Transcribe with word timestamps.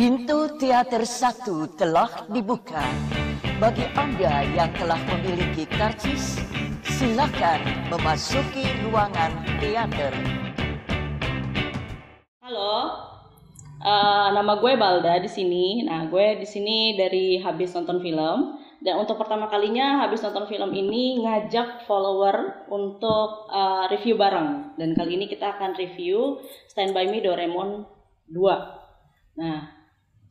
Pintu 0.00 0.56
teater 0.56 1.04
satu 1.04 1.76
telah 1.76 2.24
dibuka. 2.32 2.80
Bagi 3.60 3.84
Anda 3.92 4.48
yang 4.48 4.72
telah 4.72 4.96
memiliki 4.96 5.68
karcis, 5.68 6.40
silakan 6.88 7.60
memasuki 7.92 8.64
ruangan 8.80 9.44
teater. 9.60 10.08
Halo, 12.40 12.76
uh, 13.84 14.32
nama 14.32 14.56
gue 14.56 14.72
Balda 14.80 15.20
di 15.20 15.28
sini. 15.28 15.84
Nah, 15.84 16.08
gue 16.08 16.40
di 16.40 16.48
sini 16.48 16.96
dari 16.96 17.36
habis 17.36 17.76
nonton 17.76 18.00
film. 18.00 18.56
Dan 18.80 19.04
untuk 19.04 19.20
pertama 19.20 19.52
kalinya 19.52 20.08
habis 20.08 20.24
nonton 20.24 20.48
film 20.48 20.72
ini 20.72 21.20
ngajak 21.28 21.84
follower 21.84 22.64
untuk 22.72 23.52
uh, 23.52 23.84
review 23.92 24.16
bareng. 24.16 24.80
Dan 24.80 24.96
kali 24.96 25.20
ini 25.20 25.28
kita 25.28 25.60
akan 25.60 25.76
review 25.76 26.40
Stand 26.72 26.96
By 26.96 27.04
Me 27.04 27.20
Doraemon 27.20 27.84
2. 28.32 28.80
Nah, 29.36 29.79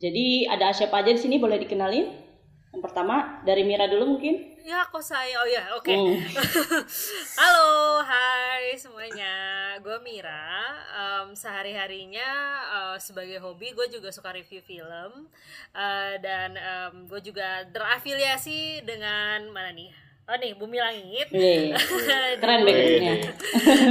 jadi 0.00 0.48
ada 0.48 0.72
siapa 0.72 1.04
aja 1.04 1.12
di 1.12 1.20
sini 1.20 1.36
boleh 1.36 1.60
dikenalin? 1.60 2.08
Yang 2.72 2.82
pertama 2.86 3.44
dari 3.44 3.68
Mira 3.68 3.84
dulu 3.84 4.16
mungkin. 4.16 4.56
Ya, 4.64 4.88
kok 4.88 5.04
saya? 5.04 5.36
Oh 5.42 5.48
ya, 5.48 5.76
oke. 5.76 5.84
Okay. 5.84 5.98
Hmm. 5.98 6.16
Halo, 7.40 8.00
hai 8.00 8.72
semuanya. 8.80 9.34
Gue 9.84 10.00
Mira. 10.00 10.72
Um, 10.96 11.36
sehari-harinya 11.36 12.30
uh, 12.72 12.96
sebagai 12.96 13.44
hobi 13.44 13.76
gue 13.76 13.92
juga 13.92 14.08
suka 14.08 14.32
review 14.32 14.64
film. 14.64 15.28
Uh, 15.76 16.16
dan 16.24 16.56
um, 16.56 17.04
gue 17.04 17.20
juga 17.20 17.68
terafiliasi 17.68 18.86
dengan 18.88 19.52
mana 19.52 19.74
nih? 19.76 19.92
Oh 20.30 20.38
nih, 20.38 20.54
Bumi 20.54 20.78
Langit. 20.78 21.26
Yeah. 21.40 21.74
Keren 22.38 22.62
backgroundnya. 22.62 23.34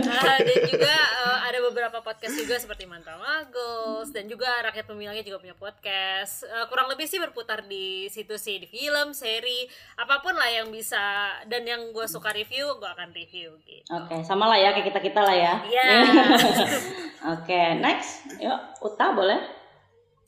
uh, 0.07 0.39
dan 0.47 0.61
juga 0.63 0.95
uh, 1.27 1.39
ada 1.43 1.59
beberapa 1.67 1.99
podcast 1.99 2.39
juga 2.39 2.55
seperti 2.55 2.87
Mantra 2.87 3.19
Magos 3.19 4.15
dan 4.15 4.31
juga 4.31 4.47
Rakyat 4.63 4.87
Pemilangnya 4.87 5.25
juga 5.25 5.43
punya 5.43 5.57
podcast. 5.59 6.47
Uh, 6.47 6.63
kurang 6.71 6.87
lebih 6.87 7.11
sih 7.11 7.19
berputar 7.19 7.67
di 7.67 8.07
situ 8.07 8.39
sih 8.39 8.63
di 8.63 8.71
film, 8.71 9.11
seri, 9.11 9.67
apa 9.99 10.23
pun 10.23 10.31
lah 10.31 10.47
yang 10.47 10.71
bisa 10.71 11.35
dan 11.51 11.67
yang 11.67 11.91
gue 11.91 12.07
suka 12.07 12.31
review, 12.31 12.71
gue 12.79 12.87
akan 12.87 13.11
review 13.11 13.59
gitu. 13.67 13.89
Oke, 13.91 14.15
okay, 14.15 14.19
sama 14.23 14.47
lah 14.47 14.55
ya 14.63 14.71
kayak 14.71 14.95
kita 14.95 14.99
kita 15.03 15.19
lah 15.19 15.35
ya. 15.35 15.53
Iya. 15.67 15.83
Yeah. 15.83 16.03
Oke, 17.35 17.51
okay, 17.51 17.65
next, 17.83 18.31
yuk 18.39 18.59
Uta 18.79 19.11
boleh? 19.11 19.43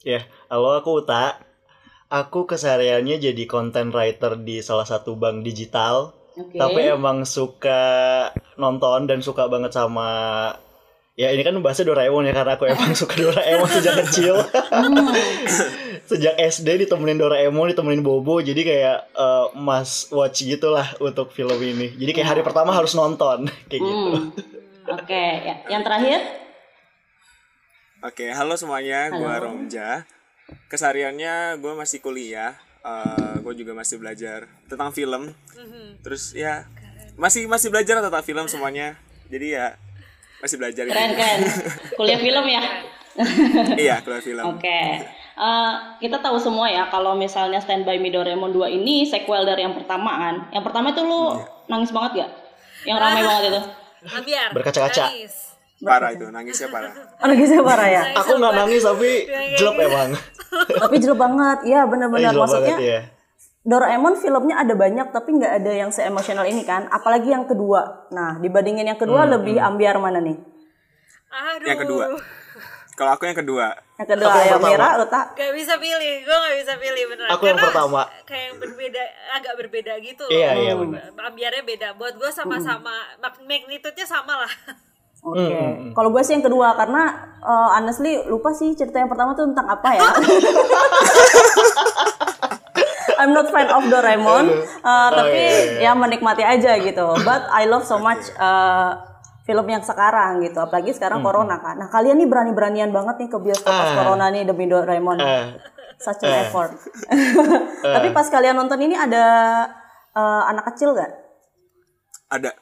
Ya, 0.04 0.20
yeah. 0.20 0.24
halo 0.52 0.76
aku 0.76 1.08
Uta 1.08 1.51
aku 2.12 2.44
kesehariannya 2.44 3.24
jadi 3.24 3.44
content 3.48 3.96
writer 3.96 4.36
di 4.36 4.60
salah 4.60 4.84
satu 4.84 5.16
bank 5.16 5.48
digital. 5.48 6.12
Okay. 6.36 6.60
Tapi 6.60 6.82
emang 6.92 7.24
suka 7.24 7.82
nonton 8.60 9.08
dan 9.08 9.24
suka 9.24 9.48
banget 9.48 9.72
sama 9.72 10.52
ya 11.16 11.28
ini 11.32 11.44
kan 11.44 11.56
bahasa 11.60 11.84
Doraemon 11.84 12.28
ya 12.28 12.34
karena 12.36 12.56
aku 12.56 12.68
emang 12.68 12.92
suka 12.92 13.16
Doraemon 13.16 13.72
sejak 13.72 13.96
kecil. 14.06 14.36
sejak 16.12 16.36
SD 16.36 16.88
ditemenin 16.88 17.16
Doraemon, 17.16 17.72
ditemenin 17.72 18.04
Bobo, 18.04 18.44
jadi 18.44 18.60
kayak 18.68 18.98
uh, 19.16 19.48
must 19.56 20.12
watch 20.12 20.44
gitulah 20.44 20.84
untuk 21.00 21.32
film 21.32 21.56
ini. 21.64 21.96
Jadi 21.96 22.12
kayak 22.12 22.30
hari 22.36 22.42
pertama 22.44 22.76
harus 22.76 22.92
nonton 22.92 23.48
kayak 23.72 23.80
gitu. 23.80 24.12
Hmm. 24.12 24.36
Oke, 24.92 25.08
okay. 25.08 25.30
ya. 25.48 25.56
yang 25.72 25.88
terakhir? 25.88 26.20
Oke, 28.02 28.28
okay, 28.28 28.30
halo 28.34 28.58
semuanya, 28.60 29.14
gue 29.14 29.34
Romja 29.40 30.04
kesehariannya 30.72 31.60
gue 31.60 31.74
masih 31.76 32.00
kuliah 32.00 32.56
uh, 32.86 33.38
gue 33.42 33.54
juga 33.64 33.72
masih 33.78 34.02
belajar 34.02 34.50
tentang 34.68 34.90
film. 34.94 35.32
Terus 36.02 36.34
ya 36.34 36.66
masih 37.16 37.46
masih 37.46 37.70
belajar 37.70 38.02
tentang 38.02 38.26
film 38.26 38.46
semuanya. 38.50 38.98
Jadi 39.30 39.58
ya 39.58 39.78
masih 40.42 40.58
belajar. 40.58 40.84
Keren 40.90 41.12
keren. 41.14 41.40
Kuliah 41.98 42.20
film 42.20 42.46
ya? 42.50 42.64
Iya 43.76 44.00
kuliah 44.08 44.24
film. 44.24 44.44
Oke. 44.56 44.64
Okay. 44.64 44.88
uh, 45.36 45.44
eh, 45.44 45.72
kita 46.00 46.24
tahu 46.24 46.40
semua 46.40 46.72
ya 46.72 46.88
kalau 46.88 47.14
misalnya 47.14 47.60
Stand 47.60 47.84
By 47.84 48.00
Me 48.00 48.08
Doraemon 48.08 48.56
2 48.56 48.72
ini 48.72 49.04
sequel 49.04 49.44
dari 49.44 49.68
yang 49.68 49.76
pertamaan 49.76 50.48
yang 50.56 50.64
pertama 50.64 50.96
itu 50.96 51.04
lu 51.04 51.36
yeah. 51.36 51.44
nangis 51.68 51.92
banget 51.92 52.24
gak 52.24 52.32
yang 52.88 52.98
ramai 52.98 53.22
banget 53.22 53.44
itu? 53.52 53.62
Biar, 54.26 54.50
berkaca-kaca 54.56 55.12
parah 55.82 56.10
itu 56.14 56.26
nangisnya 56.30 56.70
parah. 56.70 56.94
Oh, 56.94 57.28
nangisnya 57.28 57.62
parah 57.66 57.88
ya? 57.90 58.04
Aku 58.22 58.38
nggak 58.38 58.54
nangis 58.54 58.82
tapi 58.86 59.12
jelek 59.58 59.78
emang. 59.90 60.10
Tapi 60.78 60.96
jelek 61.02 61.18
banget. 61.18 61.58
Ya 61.66 61.82
benar-benar. 61.90 62.34
Maksudnya 62.38 62.78
banget, 62.78 62.92
ya. 62.94 63.02
Doraemon 63.62 64.18
filmnya 64.18 64.56
ada 64.58 64.74
banyak 64.74 65.08
tapi 65.14 65.30
nggak 65.38 65.54
ada 65.62 65.72
yang 65.74 65.90
seemosional 65.90 66.46
ini 66.46 66.62
kan. 66.66 66.86
Apalagi 66.94 67.34
yang 67.34 67.50
kedua. 67.50 68.10
Nah 68.14 68.38
dibandingin 68.38 68.94
yang 68.94 69.00
kedua 69.02 69.26
hmm, 69.26 69.32
lebih 69.42 69.58
hmm. 69.58 69.68
ambiar 69.74 69.98
mana 69.98 70.22
nih? 70.22 70.38
Aduh. 71.32 71.68
yang 71.68 71.82
kedua. 71.82 72.06
Kalau 72.92 73.18
aku 73.18 73.26
yang 73.26 73.38
kedua. 73.38 73.74
Yang 73.98 74.10
kedua 74.14 74.30
aku 74.30 74.40
yang, 74.46 74.50
yang 74.54 74.62
merah 74.62 74.92
lo 75.02 75.06
tak 75.10 75.34
gak 75.34 75.54
bisa 75.58 75.78
pilih 75.82 76.14
gue 76.22 76.38
gak 76.38 76.56
bisa 76.62 76.74
pilih 76.78 77.04
beneran. 77.10 77.30
Aku 77.34 77.44
yang 77.50 77.58
pertama. 77.58 78.06
kayak 78.30 78.44
yang 78.54 78.58
berbeda 78.62 79.04
agak 79.32 79.54
berbeda 79.58 79.94
gitu 80.06 80.26
iya 80.30 80.54
iya 80.54 80.74
benar 80.78 81.10
ambiarnya 81.18 81.64
beda. 81.66 81.88
Buat 81.98 82.22
gue 82.22 82.30
sama-sama 82.30 82.94
hmm. 83.18 83.50
magnitude-nya 83.50 84.06
sama 84.06 84.46
lah 84.46 84.54
Oke, 85.22 85.38
okay. 85.38 85.54
Hmm, 85.54 85.74
hmm. 85.78 85.92
kalau 85.94 86.10
gue 86.10 86.26
sih 86.26 86.34
yang 86.34 86.42
kedua 86.42 86.74
karena 86.74 87.14
uh, 87.46 87.78
honestly 87.78 88.26
lupa 88.26 88.58
sih 88.58 88.74
cerita 88.74 88.98
yang 88.98 89.06
pertama 89.06 89.38
tuh 89.38 89.46
tentang 89.54 89.70
apa 89.70 89.90
ya. 89.94 90.02
I'm 93.22 93.38
not 93.38 93.54
fan 93.54 93.70
of 93.70 93.86
Doraemon, 93.86 94.50
uh, 94.82 94.82
oh, 94.82 95.08
tapi 95.14 95.38
iya, 95.38 95.78
iya. 95.78 95.94
ya 95.94 96.00
menikmati 96.00 96.42
aja 96.42 96.74
gitu. 96.82 97.06
But 97.22 97.46
I 97.54 97.70
love 97.70 97.86
so 97.86 98.02
much 98.02 98.34
uh, 98.42 98.98
film 99.46 99.70
yang 99.70 99.86
sekarang 99.86 100.42
gitu, 100.42 100.58
apalagi 100.58 100.90
sekarang 100.98 101.22
hmm. 101.22 101.28
corona 101.30 101.62
kan. 101.62 101.78
Nah 101.78 101.94
kalian 101.94 102.18
nih 102.18 102.26
berani-beranian 102.26 102.90
banget 102.90 103.22
nih 103.22 103.30
ke 103.30 103.38
bioskop 103.38 103.70
pas 103.70 103.94
uh, 103.94 103.98
corona 104.02 104.34
nih 104.34 104.42
demi 104.50 104.66
Doraemon. 104.66 105.22
Uh, 105.22 105.54
Such 106.02 106.26
an 106.26 106.34
uh, 106.34 106.42
effort. 106.50 106.74
uh, 106.74 107.94
tapi 108.02 108.10
pas 108.10 108.26
kalian 108.26 108.58
nonton 108.58 108.82
ini 108.82 108.98
ada 108.98 109.22
uh, 110.18 110.50
anak 110.50 110.74
kecil 110.74 110.98
gak? 110.98 111.14
Ada. 112.34 112.58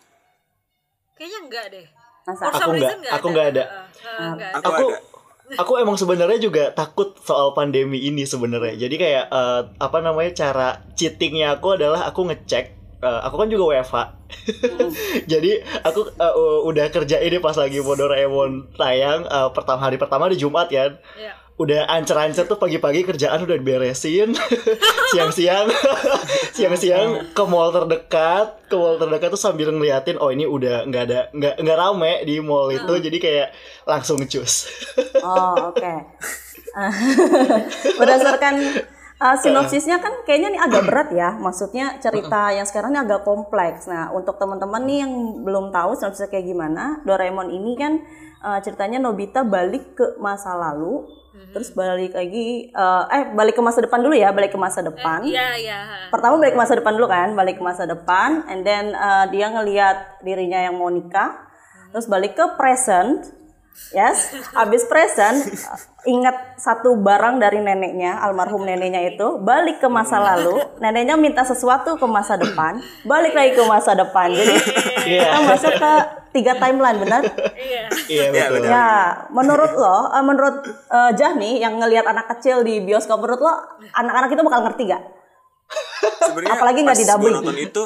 Kayaknya 1.16 1.40
enggak 1.48 1.66
deh. 1.72 1.99
Masa? 2.30 2.44
Aku 2.54 2.70
nggak, 2.78 2.94
aku 3.10 3.26
nggak 3.34 3.48
ada. 3.58 3.64
Uh, 4.06 4.34
aku, 4.54 4.70
aku 4.70 4.84
ada. 4.86 5.08
Aku 5.58 5.82
emang 5.82 5.98
sebenarnya 5.98 6.38
juga 6.38 6.70
takut 6.78 7.18
soal 7.26 7.58
pandemi 7.58 7.98
ini 8.06 8.22
sebenarnya. 8.22 8.86
Jadi 8.86 8.96
kayak 9.02 9.26
uh, 9.34 9.74
apa 9.82 9.98
namanya 9.98 10.38
cara 10.38 10.86
cheatingnya 10.94 11.58
aku 11.58 11.74
adalah 11.74 12.06
aku 12.06 12.30
ngecek 12.30 12.78
uh, 13.02 13.26
aku 13.26 13.36
kan 13.42 13.50
juga 13.50 13.64
WFH. 13.74 13.98
Mm. 14.62 14.92
Jadi 15.32 15.52
aku 15.82 16.06
uh, 16.22 16.62
udah 16.70 16.94
kerja 16.94 17.18
ini 17.26 17.42
pas 17.42 17.58
lagi 17.58 17.82
mau 17.82 17.98
Doraemon 17.98 18.78
tayang 18.78 19.26
uh, 19.26 19.50
pertama 19.50 19.90
hari 19.90 19.98
pertama 19.98 20.30
di 20.30 20.38
Jumat 20.38 20.70
kan. 20.70 21.02
Yeah 21.18 21.49
udah 21.60 21.92
ancer-ancer 21.92 22.48
tuh 22.48 22.56
pagi-pagi 22.56 23.04
kerjaan 23.04 23.44
udah 23.44 23.60
diberesin. 23.60 24.32
Siang-siang. 25.12 25.68
Siang-siang 26.56 27.36
ke 27.36 27.44
mall 27.44 27.76
terdekat. 27.76 28.64
Ke 28.72 28.80
mall 28.80 28.96
terdekat 28.96 29.36
tuh 29.36 29.42
sambil 29.42 29.68
ngeliatin 29.76 30.16
oh 30.24 30.32
ini 30.32 30.48
udah 30.48 30.88
nggak 30.88 31.04
ada 31.12 31.20
nggak 31.36 31.54
nggak 31.60 31.78
rame 31.78 32.24
di 32.24 32.40
mall 32.40 32.72
itu. 32.72 32.88
Hmm. 32.88 33.04
jadi 33.04 33.18
kayak 33.20 33.48
langsung 33.84 34.24
cus. 34.24 34.72
Oh 35.20 35.76
oke. 35.76 35.84
Okay. 35.84 35.98
berdasarkan 38.00 38.56
uh, 39.20 39.36
sinopsisnya 39.36 40.00
kan 40.00 40.24
kayaknya 40.24 40.56
nih 40.56 40.62
agak 40.64 40.88
berat 40.88 41.10
ya. 41.12 41.36
Maksudnya 41.36 42.00
cerita 42.00 42.56
yang 42.56 42.64
sekarang 42.64 42.96
ini 42.96 43.04
agak 43.04 43.28
kompleks. 43.28 43.84
Nah 43.92 44.16
untuk 44.16 44.40
teman-teman 44.40 44.88
nih 44.88 45.04
yang 45.04 45.44
belum 45.44 45.76
tahu 45.76 46.00
sinopsisnya 46.00 46.32
kayak 46.32 46.56
gimana 46.56 47.04
Doraemon 47.04 47.52
ini 47.52 47.76
kan 47.76 48.00
uh, 48.48 48.64
ceritanya 48.64 49.04
Nobita 49.04 49.44
balik 49.44 50.00
ke 50.00 50.16
masa 50.24 50.56
lalu 50.56 51.20
Terus 51.50 51.74
balik 51.74 52.14
lagi, 52.14 52.70
uh, 52.78 53.10
eh 53.10 53.34
balik 53.34 53.58
ke 53.58 53.62
masa 53.66 53.82
depan 53.82 54.00
dulu 54.06 54.14
ya, 54.14 54.30
balik 54.30 54.54
ke 54.54 54.60
masa 54.60 54.86
depan. 54.86 55.26
Iya 55.26 55.48
iya. 55.58 55.80
Pertama 56.14 56.38
balik 56.38 56.54
ke 56.54 56.60
masa 56.62 56.78
depan 56.78 56.94
dulu 56.94 57.10
kan, 57.10 57.34
balik 57.34 57.58
ke 57.58 57.64
masa 57.66 57.90
depan, 57.90 58.46
and 58.46 58.62
then 58.62 58.94
uh, 58.94 59.26
dia 59.34 59.50
ngelihat 59.50 60.22
dirinya 60.22 60.62
yang 60.62 60.78
mau 60.78 60.94
nikah, 60.94 61.34
hmm. 61.34 61.90
Terus 61.90 62.06
balik 62.06 62.38
ke 62.38 62.46
present, 62.54 63.34
yes, 63.90 64.30
habis 64.54 64.86
present, 64.86 65.42
ingat 66.14 66.62
satu 66.62 67.02
barang 67.02 67.42
dari 67.42 67.66
neneknya, 67.66 68.22
almarhum 68.22 68.62
neneknya 68.62 69.10
itu, 69.10 69.42
balik 69.42 69.82
ke 69.82 69.90
masa 69.90 70.22
lalu, 70.22 70.62
neneknya 70.84 71.18
minta 71.18 71.42
sesuatu 71.42 71.98
ke 71.98 72.06
masa 72.06 72.38
depan, 72.38 72.78
balik 73.10 73.34
lagi 73.34 73.58
ke 73.58 73.64
masa 73.66 73.98
depan, 73.98 74.30
jadi 74.30 74.54
yeah. 75.10 75.26
kita 75.26 75.40
masuk 75.50 75.74
ke 75.82 75.94
tiga 76.30 76.54
timeline 76.62 77.02
benar? 77.02 77.22
Iya. 77.58 77.84
Iya 78.06 78.46
betul. 78.54 78.70
Ya, 78.70 78.90
menurut 79.34 79.74
lo, 79.74 79.98
uh, 80.14 80.22
menurut 80.22 80.56
uh, 80.94 81.12
Jahni 81.18 81.58
yang 81.58 81.82
ngelihat 81.82 82.06
anak 82.06 82.30
kecil 82.38 82.62
di 82.62 82.86
bioskop, 82.86 83.18
menurut 83.18 83.42
lo 83.42 83.54
anak-anak 83.98 84.30
itu 84.30 84.42
bakal 84.46 84.62
ngerti 84.70 84.84
gak? 84.94 85.04
Sebenarnya 86.26 86.54
apalagi 86.58 86.80
nggak 86.82 86.98
didubbing. 86.98 87.34
nonton 87.42 87.58
itu, 87.58 87.84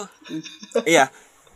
iya. 0.88 1.08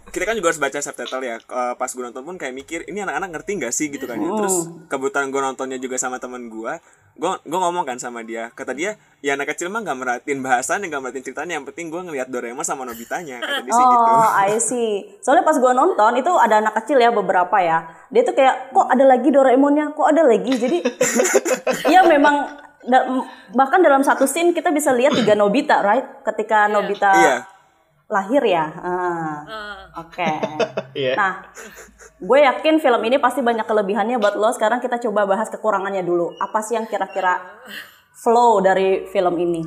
Kita 0.08 0.24
kan 0.24 0.40
juga 0.40 0.56
harus 0.56 0.62
baca 0.64 0.80
subtitle 0.80 1.24
ya. 1.24 1.36
Uh, 1.52 1.76
pas 1.76 1.92
gue 1.92 2.00
nonton 2.00 2.24
pun 2.24 2.40
kayak 2.40 2.56
mikir, 2.56 2.80
ini 2.88 3.04
anak-anak 3.04 3.30
ngerti 3.36 3.52
nggak 3.60 3.74
sih 3.76 3.92
gitu 3.92 4.08
kan 4.08 4.16
ya. 4.20 4.32
Terus 4.32 4.88
kebetulan 4.88 5.28
gue 5.32 5.42
nontonnya 5.44 5.80
juga 5.84 6.00
sama 6.00 6.16
teman 6.16 6.48
gue, 6.48 6.74
gue 7.18 7.34
gue 7.44 7.60
ngomong 7.60 7.84
kan 7.84 7.98
sama 7.98 8.22
dia. 8.22 8.54
Kata 8.54 8.78
dia 8.78 8.96
ya 9.26 9.34
anak 9.34 9.52
kecil 9.54 9.74
mah 9.74 9.82
nggak 9.82 9.98
merhatiin 9.98 10.40
bahasan 10.46 10.86
nggak 10.86 11.02
merhatiin 11.02 11.26
ceritanya. 11.26 11.54
Yang 11.58 11.74
penting 11.74 11.90
gue 11.90 12.02
ngeliat 12.06 12.28
Doraemon 12.30 12.62
sama 12.62 12.86
Nobitanya 12.86 13.42
kata 13.42 13.66
dia 13.66 13.74
oh, 13.74 13.78
sih 13.78 13.86
gitu. 13.86 14.12
Oh 14.14 14.30
I 14.46 14.52
see. 14.62 14.92
Soalnya 15.26 15.44
pas 15.44 15.58
gue 15.58 15.74
nonton 15.74 16.12
itu 16.22 16.32
ada 16.38 16.62
anak 16.62 16.78
kecil 16.84 17.02
ya 17.02 17.10
beberapa 17.10 17.58
ya. 17.58 17.90
Dia 18.14 18.22
tuh 18.22 18.38
kayak 18.38 18.72
kok 18.72 18.88
ada 18.88 19.04
lagi 19.04 19.30
Doraemonnya? 19.34 19.98
Kok 19.98 20.08
ada 20.08 20.22
lagi? 20.24 20.54
Jadi 20.54 20.78
ya 21.94 22.06
memang 22.06 22.66
bahkan 23.52 23.84
dalam 23.84 24.00
satu 24.06 24.24
scene 24.24 24.56
kita 24.56 24.72
bisa 24.72 24.96
lihat 24.96 25.18
tiga 25.18 25.36
Nobita, 25.36 25.84
right? 25.84 26.24
Ketika 26.24 26.72
Nobita 26.72 27.12
Iya. 27.18 27.57
Lahir 28.08 28.44
ya. 28.44 28.66
Ah. 28.78 29.36
Oke. 29.98 30.24
Iya. 30.98 31.14
Nah, 31.14 31.46
gue 32.18 32.40
yakin 32.42 32.82
film 32.82 32.98
ini 33.06 33.22
pasti 33.22 33.46
banyak 33.46 33.70
kelebihannya 33.70 34.18
buat 34.18 34.34
lo. 34.34 34.50
Sekarang 34.50 34.82
kita 34.82 34.98
coba 34.98 35.30
bahas 35.30 35.46
kekurangannya 35.48 36.02
dulu. 36.02 36.34
Apa 36.42 36.58
sih 36.66 36.74
yang 36.74 36.90
kira-kira 36.90 37.38
flow 38.18 38.66
dari 38.66 39.06
film 39.06 39.38
ini? 39.38 39.62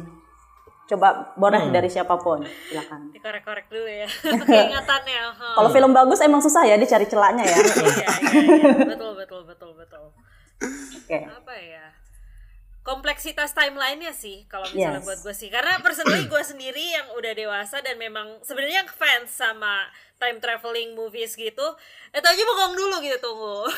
Coba 0.91 1.31
boleh 1.39 1.63
Hmm. 1.63 1.71
dari 1.71 1.87
siapa 1.87 2.19
pun, 2.19 2.43
silakan. 2.67 3.15
Dikorek-korek 3.15 3.71
dulu 3.71 3.87
ya. 3.87 4.11
Keingatannya. 4.51 5.23
huh. 5.31 5.55
Kalau 5.55 5.71
film 5.71 5.95
bagus 5.95 6.19
emang 6.19 6.43
susah 6.43 6.67
ya 6.67 6.75
dicari 6.75 7.07
celahnya 7.07 7.47
ya. 7.47 7.55
Iya, 7.55 7.63
iya, 7.63 8.09
iya. 8.59 8.75
Betul, 8.91 9.15
betul, 9.15 9.41
betul, 9.47 9.71
betul. 9.79 10.11
Oke. 10.99 11.19
Apa 11.31 11.55
ya? 11.55 11.80
Kompleksitas 12.81 13.53
timelinenya 13.53 14.17
sih 14.17 14.49
kalau 14.49 14.65
misalnya 14.73 15.05
Yes. 15.05 15.07
buat 15.07 15.19
gue 15.21 15.35
sih. 15.37 15.53
Karena 15.53 15.77
personally 15.85 16.25
gue 16.25 16.43
sendiri 16.43 16.81
yang 16.81 17.13
udah 17.13 17.33
dewasa 17.37 17.85
dan 17.85 18.01
memang 18.01 18.41
sebenarnya 18.41 18.89
fans 18.89 19.37
sama 19.37 19.85
time 20.21 20.37
traveling 20.37 20.93
movies 20.93 21.33
gitu 21.33 21.65
itu 22.13 22.27
aja 22.27 22.43
bengong 22.45 22.75
dulu 22.77 22.97
gitu 23.01 23.21
tunggu. 23.21 23.69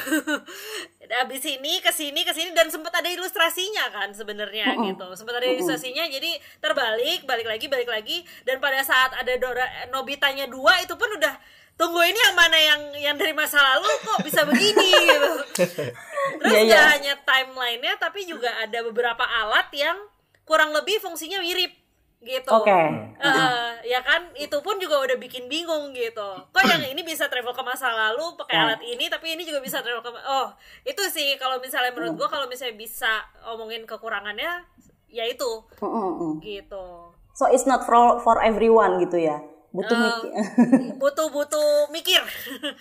Abis 1.22 1.42
ini 1.46 1.82
ke 1.82 1.90
sini 1.90 2.22
ke 2.22 2.30
sini 2.30 2.54
dan 2.54 2.70
sempat 2.70 2.94
ada 2.94 3.10
ilustrasinya 3.10 3.90
kan 3.90 4.14
sebenarnya 4.14 4.70
gitu. 4.86 5.06
Sempat 5.18 5.42
ada 5.42 5.46
ilustrasinya 5.50 6.06
jadi 6.06 6.38
terbalik 6.62 7.26
balik 7.26 7.46
lagi 7.46 7.66
balik 7.66 7.90
lagi. 7.90 8.22
Dan 8.46 8.62
pada 8.62 8.82
saat 8.82 9.18
ada 9.18 9.34
Dora 9.34 9.66
Nobitanya 9.90 10.46
dua 10.46 10.78
itu 10.78 10.94
pun 10.94 11.10
udah 11.10 11.34
tunggu 11.74 12.06
ini 12.06 12.18
yang 12.18 12.34
mana 12.38 12.58
yang 12.58 12.80
yang 13.02 13.16
dari 13.18 13.34
masa 13.34 13.58
lalu? 13.58 13.90
Kok 14.06 14.18
bisa 14.22 14.46
begini? 14.46 14.90
gitu 15.10 15.32
terus 16.38 16.52
Iya, 16.52 16.60
iya. 16.60 16.74
gak 16.76 16.86
hanya 16.92 17.14
timelinenya 17.20 17.94
tapi 17.96 18.20
juga 18.22 18.50
ada 18.54 18.78
beberapa 18.82 19.22
alat 19.22 19.68
yang 19.72 19.96
kurang 20.42 20.70
lebih 20.70 20.98
fungsinya 20.98 21.38
mirip 21.38 21.72
gitu 22.20 22.46
Oke. 22.48 22.70
Eh, 23.16 23.70
ya 23.84 23.98
kan 24.00 24.30
itu 24.32 24.54
pun 24.56 24.78
juga 24.78 24.94
udah 25.00 25.16
bikin 25.16 25.46
bingung 25.46 25.90
gitu 25.90 26.28
kok 26.46 26.62
yang 26.62 26.78
ini 26.84 27.02
bisa 27.02 27.26
travel 27.26 27.50
ke 27.50 27.62
masa 27.62 27.90
lalu 27.90 28.22
pakai 28.36 28.54
Ya. 28.54 28.62
alat 28.64 28.80
ini 28.80 29.04
tapi 29.06 29.32
ini 29.32 29.42
juga 29.42 29.58
bisa 29.58 29.78
travel 29.78 29.98
ke 30.00 30.10
oh 30.22 30.54
itu 30.82 31.02
sih 31.08 31.34
kalau 31.34 31.58
misalnya 31.58 31.90
menurut 31.90 32.14
gua 32.16 32.28
kalau 32.28 32.46
misalnya 32.46 32.76
bisa 32.76 33.10
omongin 33.44 33.82
kekurangannya 33.82 34.62
ya 35.08 35.24
itu 35.24 35.66
Mm, 35.76 35.90
mm, 35.90 36.32
gitu 36.40 37.10
So 37.32 37.48
it's 37.48 37.64
not 37.64 37.82
for 37.82 37.96
for 38.18 38.38
everyone 38.38 39.00
gitu 39.00 39.16
ya. 39.18 39.40
Butuh 39.70 39.90
Eh, 39.90 40.04
mikir. 40.04 40.30
butuh 41.02 41.26
butuh 41.26 41.68
mikir 41.88 42.20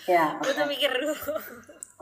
ya. 0.06 0.36
oke. 0.38 0.44
butuh 0.44 0.66
mikir 0.66 0.92
dulu 0.92 1.16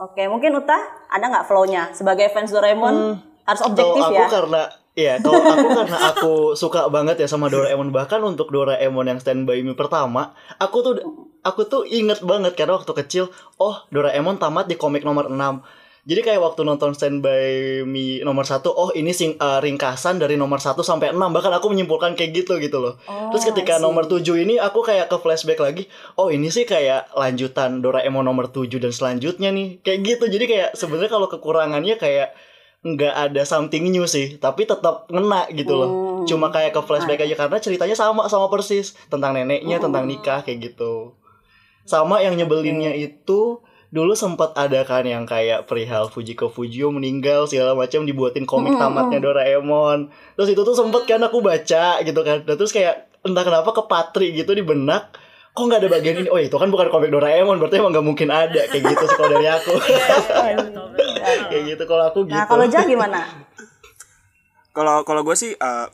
Oke, 0.00 0.24
mungkin 0.32 0.56
Uta 0.56 0.80
ada 1.12 1.28
nggak 1.28 1.44
flow-nya? 1.44 1.92
Sebagai 1.92 2.32
fans 2.32 2.48
Doraemon 2.48 3.20
harus 3.44 3.62
objektif 3.68 4.00
kalau 4.00 4.16
aku 4.16 4.24
ya. 4.24 4.28
karena 4.32 4.62
ya 4.96 5.14
kalau 5.20 5.42
aku 5.44 5.68
karena 5.76 5.98
aku 6.08 6.32
suka 6.56 6.88
banget 6.88 7.20
ya 7.20 7.28
sama 7.28 7.52
Doraemon. 7.52 7.92
Bahkan 7.92 8.20
untuk 8.24 8.48
Doraemon 8.48 9.12
yang 9.12 9.20
Stand 9.20 9.44
By 9.44 9.60
Me 9.60 9.76
pertama 9.76 10.32
aku 10.56 10.80
tuh 10.80 10.94
aku 11.44 11.68
tuh 11.68 11.84
inget 11.84 12.24
banget 12.24 12.56
karena 12.56 12.80
waktu 12.80 12.92
kecil 12.96 13.28
oh 13.60 13.76
Doraemon 13.92 14.40
tamat 14.40 14.72
di 14.72 14.80
komik 14.80 15.04
nomor 15.04 15.28
6 15.28 15.36
jadi 16.10 16.26
kayak 16.26 16.42
waktu 16.42 16.66
nonton 16.66 16.90
Stand 16.90 17.22
By 17.22 17.86
Me 17.86 18.18
nomor 18.26 18.42
satu, 18.42 18.74
oh 18.74 18.90
ini 18.98 19.14
sing, 19.14 19.38
uh, 19.38 19.62
ringkasan 19.62 20.18
dari 20.18 20.34
nomor 20.34 20.58
1 20.58 20.74
sampai 20.82 21.14
6 21.14 21.22
bahkan 21.30 21.54
aku 21.54 21.70
menyimpulkan 21.70 22.18
kayak 22.18 22.34
gitu 22.34 22.58
gitu 22.58 22.82
loh. 22.82 22.98
Oh, 23.06 23.30
Terus 23.30 23.46
ketika 23.54 23.78
see. 23.78 23.86
nomor 23.86 24.10
7 24.10 24.18
ini 24.42 24.58
aku 24.58 24.82
kayak 24.82 25.06
ke 25.06 25.22
flashback 25.22 25.62
lagi, 25.62 25.86
oh 26.18 26.34
ini 26.34 26.50
sih 26.50 26.66
kayak 26.66 27.14
lanjutan 27.14 27.78
Doraemon 27.78 28.26
nomor 28.26 28.50
7 28.50 28.82
dan 28.82 28.90
selanjutnya 28.90 29.54
nih. 29.54 29.86
Kayak 29.86 29.98
gitu. 30.02 30.24
Jadi 30.26 30.44
kayak 30.50 30.70
sebenarnya 30.74 31.14
kalau 31.14 31.30
kekurangannya 31.30 31.94
kayak 31.94 32.34
nggak 32.82 33.14
ada 33.30 33.46
something 33.46 33.86
new 33.86 34.02
sih, 34.10 34.34
tapi 34.42 34.66
tetap 34.66 35.06
ngena 35.14 35.46
gitu 35.54 35.78
loh. 35.78 35.90
Hmm. 35.94 36.26
Cuma 36.26 36.50
kayak 36.50 36.74
ke 36.74 36.82
flashback 36.90 37.22
aja 37.22 37.38
karena 37.38 37.62
ceritanya 37.62 37.94
sama 37.94 38.26
sama 38.26 38.50
persis 38.50 38.98
tentang 39.06 39.30
neneknya, 39.30 39.78
tentang 39.78 40.10
nikah 40.10 40.42
kayak 40.42 40.74
gitu. 40.74 41.14
Sama 41.86 42.18
yang 42.18 42.34
nyebelinnya 42.34 42.98
itu 42.98 43.62
dulu 43.90 44.14
sempat 44.14 44.54
ada 44.54 44.86
kan 44.86 45.02
yang 45.02 45.26
kayak 45.26 45.66
perihal 45.66 46.06
Fujiko 46.06 46.46
Fujio 46.46 46.94
meninggal 46.94 47.50
segala 47.50 47.74
macam 47.74 48.06
dibuatin 48.06 48.46
komik 48.46 48.78
tamatnya 48.78 49.18
Doraemon. 49.18 50.10
Terus 50.38 50.48
itu 50.54 50.62
tuh 50.62 50.74
sempet 50.78 51.10
kan 51.10 51.18
aku 51.26 51.42
baca 51.42 51.98
gitu 52.00 52.20
kan. 52.22 52.46
Dan 52.46 52.54
terus 52.54 52.70
kayak 52.70 53.10
entah 53.26 53.42
kenapa 53.42 53.74
ke 53.74 53.82
Patri 53.90 54.32
gitu 54.32 54.54
di 54.54 54.62
benak 54.64 55.12
kok 55.50 55.66
nggak 55.66 55.82
ada 55.82 55.90
bagian 55.90 56.16
ini 56.22 56.28
oh 56.30 56.38
itu 56.38 56.54
kan 56.54 56.70
bukan 56.70 56.88
komik 56.88 57.10
Doraemon 57.10 57.58
berarti 57.58 57.82
emang 57.82 57.90
nggak 57.90 58.06
mungkin 58.06 58.30
ada 58.30 58.70
kayak 58.70 58.86
gitu 58.86 59.02
sih 59.02 59.16
kalau 59.18 59.30
dari 59.34 59.48
aku 59.50 59.74
Iya, 60.46 60.56
betul, 60.62 60.84
betul. 60.94 61.08
kayak 61.50 61.62
gitu 61.74 61.82
kalau 61.90 62.04
aku 62.06 62.18
gitu 62.30 62.38
Nah, 62.38 62.46
kalau 62.46 62.64
Jah 62.70 62.86
gimana? 62.86 63.20
Kalau 64.70 65.02
kalau 65.02 65.26
gue 65.26 65.34
sih 65.34 65.52
eh, 65.52 65.86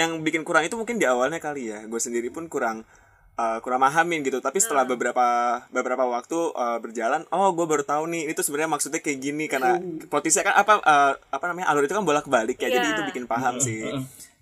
yang 0.00 0.24
bikin 0.24 0.42
kurang 0.42 0.64
itu 0.64 0.74
mungkin 0.80 0.96
di 0.96 1.04
awalnya 1.04 1.36
kali 1.36 1.68
ya. 1.68 1.84
Gue 1.84 2.00
sendiri 2.00 2.32
pun 2.32 2.48
kurang 2.48 2.88
eh, 3.34 3.58
kurang 3.58 3.80
mahamin 3.80 4.20
gitu. 4.20 4.38
Tapi 4.38 4.58
setelah 4.58 4.84
beberapa 4.84 5.24
beberapa 5.68 6.04
waktu 6.04 6.38
eh, 6.50 6.78
berjalan, 6.78 7.24
oh 7.28 7.50
gue 7.50 7.64
baru 7.64 7.82
tahu 7.82 8.08
nih 8.08 8.28
itu 8.28 8.40
sebenarnya 8.40 8.70
maksudnya 8.70 8.98
kayak 8.98 9.18
gini 9.18 9.44
karena 9.46 9.76
plot 10.06 10.22
twistnya 10.22 10.46
kan 10.46 10.56
apa 10.56 10.72
eh, 10.78 11.12
apa 11.30 11.44
namanya 11.46 11.66
alur 11.68 11.82
itu 11.82 11.92
kan 11.92 12.02
bolak 12.02 12.26
balik 12.26 12.56
ya. 12.56 12.68
Jadi 12.68 12.86
Iya. 12.86 12.94
itu 12.94 13.02
bikin 13.08 13.24
paham 13.24 13.56
sih 13.56 13.88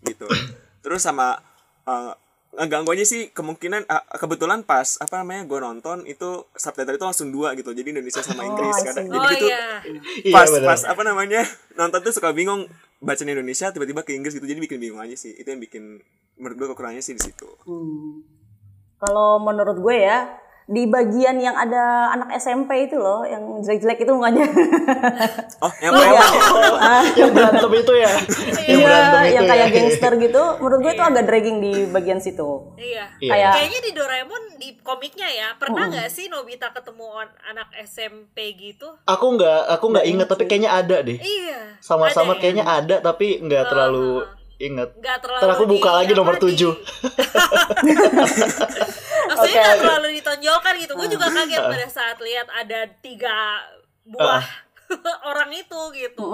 gitu. 0.03 0.27
Terus 0.81 1.01
sama 1.01 1.39
eh, 1.85 2.13
ngeganggu 2.51 2.91
aja 2.91 3.07
sih 3.07 3.31
kemungkinan 3.31 3.87
eh, 3.87 4.03
kebetulan 4.17 4.67
pas 4.67 4.99
apa 4.99 5.23
namanya 5.23 5.47
gue 5.47 5.59
nonton 5.61 5.99
itu 6.03 6.51
subtitle 6.53 6.99
itu 6.99 7.05
langsung 7.05 7.31
dua 7.31 7.55
gitu 7.55 7.71
jadi 7.71 7.95
Indonesia 7.95 8.19
sama 8.21 8.43
Inggris 8.43 8.75
I 8.75 8.85
kadang 8.85 9.07
see. 9.07 9.13
jadi 9.13 9.23
oh 9.23 9.31
gitu 9.31 9.47
iya 10.25 10.35
pas 10.35 10.51
benar. 10.51 10.67
pas 10.67 10.81
apa 10.83 11.03
namanya 11.05 11.47
nonton 11.79 12.03
tuh 12.03 12.11
suka 12.11 12.35
bingung 12.35 12.67
baca 12.99 13.23
Indonesia 13.23 13.71
tiba-tiba 13.71 14.03
ke 14.03 14.13
Inggris 14.13 14.35
gitu 14.35 14.43
jadi 14.45 14.59
bikin 14.59 14.77
bingung 14.79 14.99
aja 14.99 15.15
sih 15.15 15.31
itu 15.31 15.47
yang 15.47 15.63
bikin 15.63 16.03
menurut 16.37 16.57
gue 16.59 16.69
kekurangannya 16.69 17.01
sih 17.01 17.15
di 17.15 17.23
situ 17.23 17.47
Hmm. 17.63 18.19
Kalau 19.01 19.37
menurut 19.39 19.77
gue 19.77 19.97
ya, 19.99 20.29
di 20.67 20.87
bagian 20.87 21.35
yang 21.35 21.57
ada 21.57 22.15
anak 22.15 22.31
SMP 22.37 22.87
itu 22.87 22.95
loh, 22.95 23.25
yang 23.25 23.43
jelek-jelek 23.59 24.07
itu 24.07 24.13
mukanya. 24.13 24.47
oh 25.65 25.73
yang 25.81 25.91
preman 25.91 26.15
ya 26.15 26.27
yang 27.19 27.31
berantem 27.35 27.73
itu 27.75 27.93
ya 27.93 28.13
yang 28.63 28.79
Iya, 28.79 28.95
itu 29.03 29.19
yang 29.35 29.45
ya. 29.45 29.51
kayak 29.51 29.69
gangster 29.73 30.13
gitu. 30.23 30.43
Menurut 30.61 30.79
gue 30.81 30.93
itu 30.95 31.03
agak 31.03 31.25
dragging 31.27 31.59
di 31.59 31.73
bagian 31.87 32.23
situ. 32.23 32.71
iya 32.77 33.11
Iya. 33.19 33.31
Kayak 33.35 33.51
Kayaknya 33.51 33.81
di 33.83 33.93
Doraemon 33.93 34.43
di 34.57 34.69
komiknya 34.79 35.27
ya 35.27 35.49
pernah 35.57 35.89
nggak 35.89 36.07
sih 36.07 36.29
Nobita 36.29 36.71
ketemu 36.71 37.19
anak 37.43 37.69
SMP 37.81 38.55
gitu? 38.55 38.95
aku 39.03 39.27
nggak 39.35 39.61
aku 39.71 39.85
nggak 39.89 40.07
inget 40.07 40.27
tapi 40.29 40.45
kayaknya 40.45 40.71
ada 40.71 40.97
deh 41.01 41.17
Iya. 41.17 41.81
sama-sama 41.81 42.31
ada 42.31 42.37
ya? 42.37 42.41
kayaknya 42.41 42.65
ada 42.65 42.97
tapi 43.01 43.41
nggak 43.41 43.65
terlalu 43.67 44.23
inget 44.61 44.93
Nggak 45.01 45.17
terlalu. 45.25 45.41
Ntar 45.41 45.51
aku 45.57 45.65
buka 45.65 45.89
di- 45.91 45.97
lagi 45.97 46.13
nomor 46.13 46.35
7 46.37 46.53
Maksudnya 49.31 49.47
Oke, 49.47 49.51
nggak 49.57 49.75
oke. 49.75 49.83
terlalu 49.83 50.09
ditonjolkan 50.21 50.75
gitu. 50.79 50.93
Gue 50.95 51.09
juga 51.09 51.27
kaget 51.31 51.63
pada 51.63 51.87
saat 51.89 52.19
lihat 52.21 52.47
ada 52.51 52.81
tiga 53.01 53.37
buah 54.05 54.43
orang 55.31 55.51
itu 55.55 55.81
gitu. 55.95 56.29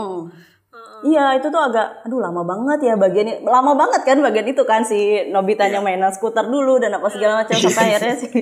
Iya, 1.08 1.40
itu 1.40 1.48
tuh 1.48 1.56
agak 1.56 2.04
aduh 2.04 2.20
lama 2.20 2.44
banget 2.44 2.92
ya 2.92 2.94
bagian 3.00 3.24
ini. 3.24 3.40
Lama 3.44 3.72
banget 3.72 4.04
kan 4.04 4.20
bagian 4.20 4.44
itu 4.44 4.60
kan 4.68 4.84
si 4.84 5.24
Nobitanya 5.32 5.80
mainan 5.80 6.12
skuter 6.12 6.44
dulu 6.44 6.76
dan 6.76 6.92
apa 6.92 7.08
segala 7.08 7.40
macam 7.40 7.56
sampai 7.56 7.96
akhirnya 7.96 8.16
si 8.16 8.28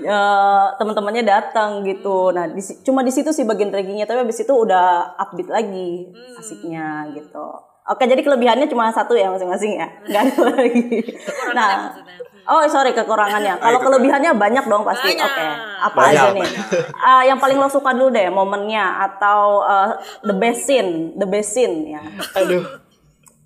eh, 0.00 0.66
teman-temannya 0.80 1.24
datang 1.24 1.84
gitu. 1.84 2.32
Nah, 2.32 2.48
di, 2.48 2.64
cuma 2.80 3.04
di 3.04 3.12
situ 3.12 3.28
sih 3.28 3.44
bagian 3.44 3.68
draggingnya 3.68 4.08
tapi 4.08 4.24
habis 4.24 4.40
itu 4.40 4.52
udah 4.56 5.16
upbeat 5.20 5.52
lagi 5.52 6.08
asiknya 6.40 7.12
gitu. 7.12 7.44
Oke, 7.86 8.02
jadi 8.02 8.18
kelebihannya 8.18 8.66
cuma 8.66 8.90
satu 8.90 9.14
ya 9.14 9.30
masing-masing 9.30 9.78
ya. 9.78 9.86
Gak 10.04 10.22
ada 10.26 10.36
lagi. 10.52 11.06
Nah, 11.54 11.70
maksudnya. 11.86 12.14
oh 12.44 12.62
sorry 12.66 12.90
kekurangannya. 12.90 13.54
Kalau 13.56 13.78
kelebihannya 13.78 14.34
banyak 14.34 14.64
dong 14.64 14.82
pasti. 14.82 15.14
Banyak. 15.14 15.22
Oke, 15.24 15.46
apa 15.78 15.94
Banyak, 15.96 16.10
aja 16.12 16.28
nih? 16.30 16.42
banyak. 16.42 16.64
Ah, 16.98 17.22
yang 17.22 17.38
paling 17.38 17.54
lo 17.54 17.68
suka 17.68 17.90
dulu 17.90 18.10
deh 18.10 18.26
momennya 18.28 18.84
atau 19.06 19.62
eh, 19.62 19.90
the 20.22 20.34
best 20.34 20.66
scene, 20.66 20.90
the 21.14 21.24
best 21.24 21.54
scene 21.54 21.86
ya. 21.88 22.02
aduh 22.34 22.66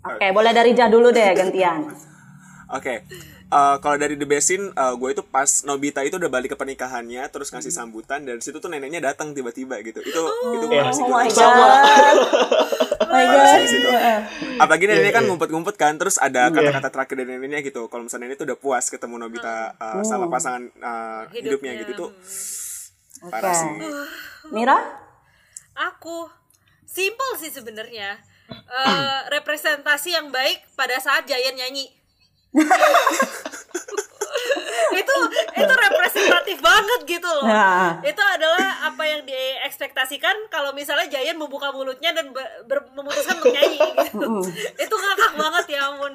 Oke, 0.01 0.33
boleh 0.33 0.51
dari 0.51 0.73
Jah 0.73 0.89
dulu 0.89 1.13
deh 1.13 1.29
gantian. 1.31 1.85
oke 2.67 2.95
Eh, 3.51 3.77
kalau 3.79 3.97
dari 3.97 4.15
The 4.15 4.25
Besin 4.25 4.71
gue 4.71 5.11
itu 5.11 5.23
pas 5.23 5.51
Nobita 5.65 6.01
itu 6.01 6.15
udah 6.15 6.29
balik 6.29 6.55
ke 6.55 6.57
pernikahannya 6.57 7.27
terus 7.29 7.51
ngasih 7.51 7.69
sambutan 7.69 8.23
dan 8.23 8.39
situ 8.39 8.57
tuh 8.57 8.67
neneknya 8.67 9.03
datang 9.05 9.31
tiba-tiba 9.31 9.83
gitu 9.83 9.99
itu 9.99 10.23
itu 10.53 10.67
Iya. 10.67 10.81
parah 10.81 10.93
sih 10.93 11.03
Oh 11.03 11.11
my 11.11 11.27
god. 11.27 12.17
Oh 13.01 13.11
my 13.11 13.25
Parah 13.27 13.59
god. 13.59 14.23
apalagi 14.57 14.85
neneknya 14.87 15.13
kan 15.13 15.25
ngumpet-ngumpet 15.25 15.75
kan 15.75 15.95
terus 15.95 16.15
ada 16.17 16.47
kata-kata 16.49 16.89
terakhir 16.89 17.15
dari 17.17 17.31
neneknya 17.33 17.61
gitu 17.61 17.87
kalau 17.87 18.07
misalnya 18.07 18.29
nenek 18.29 18.39
tuh 18.39 18.47
udah 18.47 18.55
puas 18.55 18.87
ketemu 18.87 19.19
Nobita 19.19 19.75
eh, 19.75 20.03
sama 20.05 20.31
pasangan 20.31 20.63
eh, 20.71 21.23
hidupnya 21.35 21.75
gitu 21.77 21.93
tuh 21.99 22.11
parah 23.35 23.51
Oke. 23.51 23.59
sih 23.59 23.71
Mira? 24.49 24.79
Aku 25.73 26.31
simple 26.83 27.35
sih 27.37 27.49
sebenarnya. 27.49 28.15
Eh, 28.49 29.19
representasi 29.35 30.13
yang 30.13 30.31
baik 30.31 30.71
pada 30.73 30.97
saat 30.97 31.25
Giant 31.25 31.57
nyanyi. 31.57 31.87
itu 35.01 35.17
itu 35.57 35.73
representatif 35.75 36.59
banget 36.61 37.01
gitu 37.09 37.29
loh 37.29 37.45
Nah. 37.45 37.99
itu 38.01 38.23
adalah 38.23 38.67
apa 38.85 39.03
yang 39.03 39.21
diekspektasikan 39.25 40.33
kalau 40.47 40.71
misalnya 40.71 41.09
Giant 41.09 41.37
membuka 41.37 41.69
mulutnya 41.71 42.11
dan 42.11 42.31
ber- 42.31 42.65
ber- 42.65 42.91
memutuskan 42.93 43.37
untuk 43.37 43.51
nyanyi 43.51 43.79
gitu 43.79 44.29
itu 44.77 44.95
ngakak 44.95 45.33
banget 45.35 45.65
ya 45.71 45.81
ampun 45.87 46.13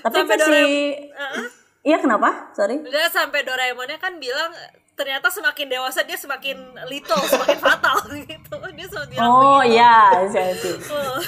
Tapi 0.00 0.14
Sampai 0.14 0.34
versi 0.34 0.42
Doraemon- 0.42 1.12
Heeh. 1.12 1.46
Iya 1.82 1.96
kenapa? 1.96 2.28
Sorry. 2.52 2.76
Enggak 2.78 3.08
sampai 3.08 3.40
Doraemonnya 3.40 3.96
kan 3.96 4.16
bilang 4.16 4.52
ternyata 4.92 5.28
semakin 5.28 5.64
dewasa 5.66 6.04
dia 6.04 6.12
semakin 6.12 6.56
little, 6.84 7.16
semakin 7.22 7.56
fatal 7.58 7.96
gitu. 8.22 8.52
Dia 8.70 8.84
bilang 9.06 9.24
Oh 9.26 9.60
iya, 9.60 10.12
saya 10.26 10.52
sih. 10.52 10.76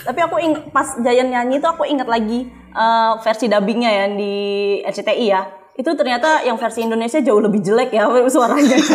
Tapi 0.02 0.20
aku 0.20 0.36
ing 0.38 0.52
pas 0.68 0.84
Giant 0.94 1.24
nyanyi 1.26 1.56
itu 1.56 1.64
aku 1.64 1.84
ingat 1.84 2.04
lagi 2.04 2.44
eh, 2.52 3.12
versi 3.18 3.44
dubbingnya 3.46 3.90
yang 3.94 4.12
di 4.14 4.34
RCTI 4.82 5.24
ya. 5.26 5.40
Itu 5.72 5.96
ternyata 5.96 6.44
yang 6.44 6.60
versi 6.60 6.84
Indonesia 6.84 7.16
jauh 7.18 7.40
lebih 7.40 7.64
jelek 7.64 7.90
ya 7.90 8.04
suaranya. 8.28 8.76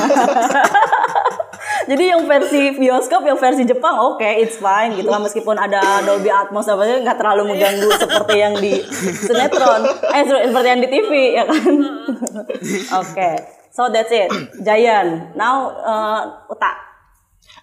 Jadi 1.87 2.03
yang 2.03 2.27
versi 2.27 2.75
bioskop, 2.75 3.23
yang 3.23 3.39
versi 3.39 3.63
Jepang, 3.63 3.95
oke, 3.95 4.19
it's 4.23 4.59
fine 4.59 4.91
gitu 4.99 5.07
kan 5.07 5.23
meskipun 5.23 5.55
ada 5.55 6.03
Dolby 6.03 6.27
Atmos 6.27 6.67
apa 6.67 6.83
nggak 6.83 7.15
terlalu 7.15 7.55
mengganggu 7.55 7.87
seperti 7.95 8.35
yang 8.35 8.53
di 8.59 8.83
sinetron, 9.23 9.87
eh 9.87 10.23
seperti 10.27 10.67
yang 10.67 10.81
di 10.83 10.89
TV 10.91 11.11
ya 11.39 11.43
kan. 11.47 11.63
Oke, 12.99 13.29
so 13.71 13.87
that's 13.87 14.11
it, 14.11 14.27
Giant. 14.59 15.31
Now 15.39 15.71
eh, 15.71 16.21
Uta. 16.51 16.71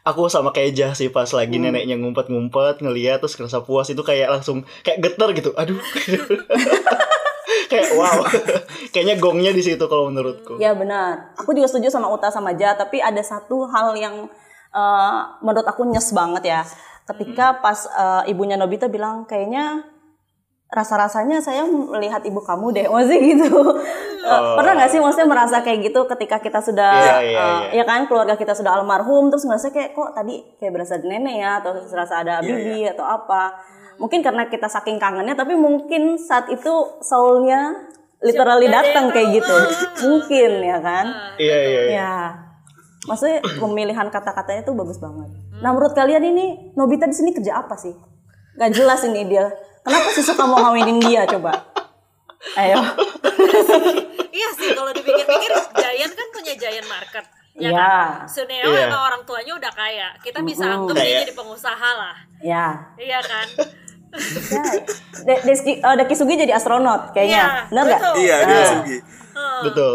aku 0.05 0.29
sama 0.33 0.53
kayak 0.57 0.73
Jah 0.73 0.93
sih 0.97 1.13
pas 1.13 1.29
lagi 1.29 1.61
Hmm. 1.61 1.69
neneknya 1.69 2.01
ngumpet-ngumpet 2.01 2.81
ngeliat 2.81 3.21
terus 3.21 3.37
kerasa 3.37 3.61
puas 3.61 3.89
itu 3.89 4.01
kayak 4.01 4.33
langsung 4.33 4.65
kayak 4.85 5.01
getar 5.01 5.33
gitu 5.33 5.53
aduh 5.57 5.81
kayak 7.67 7.95
wow 7.95 8.23
kayaknya 8.93 9.17
gongnya 9.17 9.53
di 9.53 9.63
situ 9.63 9.85
kalau 9.85 10.09
menurutku 10.13 10.57
Ya 10.57 10.73
benar. 10.73 11.35
Aku 11.41 11.51
juga 11.53 11.67
setuju 11.67 11.91
sama 11.91 12.09
Uta 12.09 12.29
sama 12.29 12.55
Ja, 12.55 12.75
tapi 12.75 13.01
ada 13.01 13.21
satu 13.21 13.67
hal 13.69 13.95
yang 13.97 14.29
eh, 14.71 15.19
menurut 15.41 15.67
aku 15.67 15.87
nyes 15.87 16.13
banget 16.13 16.45
ya. 16.47 16.61
Ketika 17.05 17.59
pas 17.59 17.85
eh, 17.87 18.33
ibunya 18.33 18.57
Nobita 18.57 18.89
bilang 18.89 19.25
kayaknya 19.25 19.85
rasa-rasanya 20.75 21.39
saya 21.39 21.63
melihat 21.69 22.19
ibu 22.27 22.43
kamu 22.43 22.75
deh, 22.75 22.87
maksudnya 22.93 23.21
gitu. 23.23 23.53
Eh, 24.25 24.41
Pernah 24.57 24.73
nggak 24.73 24.89
sih 24.89 25.05
maksudnya 25.05 25.29
merasa 25.29 25.61
kayak 25.61 25.93
gitu 25.93 26.09
ketika 26.09 26.41
kita 26.41 26.57
sudah, 26.65 26.97
Oh. 26.97 27.05
Iya, 27.05 27.13
eh, 27.21 27.29
iya. 27.37 27.45
ya 27.77 27.85
kan 27.85 28.09
keluarga 28.09 28.41
kita 28.41 28.57
sudah 28.57 28.73
almarhum, 28.81 29.29
terus 29.29 29.45
ngerasa 29.45 29.69
kayak 29.69 29.93
kok 29.93 30.17
tadi 30.17 30.41
kayak 30.57 30.73
berasa 30.73 30.97
ada 30.97 31.05
nenek 31.05 31.45
ya, 31.45 31.61
atau 31.61 31.77
serasa 31.85 32.25
ada 32.25 32.41
Iya, 32.41 32.49
bibi 32.49 32.89
atau 32.89 33.05
apa. 33.05 33.53
Mungkin 33.97 34.21
karena 34.21 34.47
kita 34.47 34.67
saking 34.67 34.97
kangennya, 34.97 35.33
tapi 35.33 35.55
mungkin 35.55 36.17
saat 36.17 36.49
itu 36.49 36.73
soulnya 37.01 37.75
literally 38.19 38.67
datang 38.67 39.09
kayak 39.09 39.37
gitu. 39.37 39.57
Mungkin 40.03 40.51
ya 40.61 40.79
kan. 40.79 41.07
iya 41.37 41.59
iya 41.61 41.81
iya 41.81 41.93
Ya, 41.93 42.13
maksudnya 43.05 43.39
pemilihan 43.57 44.09
kata-katanya 44.09 44.63
tuh 44.63 44.73
bagus 44.73 44.97
banget. 44.97 45.29
Nah, 45.55 45.71
menurut 45.71 45.93
kalian 45.93 46.25
ini 46.25 46.47
Nobita 46.73 47.05
di 47.05 47.13
sini 47.13 47.31
kerja 47.31 47.59
apa 47.59 47.75
sih? 47.75 47.93
Gak 48.55 48.71
jelas 48.71 49.05
ini 49.05 49.25
dia. 49.25 49.51
Kenapa 49.81 50.09
sih 50.11 50.23
suka 50.23 50.43
mau 50.43 50.59
ngawinin 50.59 50.99
dia 50.99 51.27
coba? 51.27 51.53
Ayo. 52.55 52.81
Iya 54.31 54.49
sih 54.53 54.71
kalau 54.73 54.91
dipikir-pikir 54.91 55.53
Giant 55.75 56.13
kan 56.13 56.27
punya 56.31 56.53
Giant 56.55 56.89
Market. 56.89 57.25
Ya 57.55 57.71
Iya. 57.71 57.73
kan? 57.73 58.27
Suneo 58.27 58.67
Iya. 58.67 58.91
emang 58.91 59.03
orang 59.05 59.23
tuanya 59.23 59.55
udah 59.55 59.71
kaya. 59.71 60.09
Kita 60.19 60.43
bisa 60.43 60.67
anggap 60.67 60.97
dia 60.97 61.23
jadi 61.23 61.35
pengusaha 61.35 61.91
lah. 61.95 62.17
Ya. 62.41 62.67
Iya 62.97 63.21
kan? 63.23 63.47
Ya. 64.49 64.65
De 65.25 65.35
Deski, 65.43 65.73
eh, 65.79 65.95
Dekisugi 65.97 66.35
jadi 66.37 66.53
astronot 66.55 67.11
kayaknya. 67.11 67.43
Iya, 67.43 67.69
Bener 67.71 67.85
gak? 67.85 68.01
betul. 68.01 68.15
Iya, 68.21 68.37
Nah. 68.37 68.47
dia 68.47 68.65
Sugi. 68.67 68.99
betul 69.65 69.95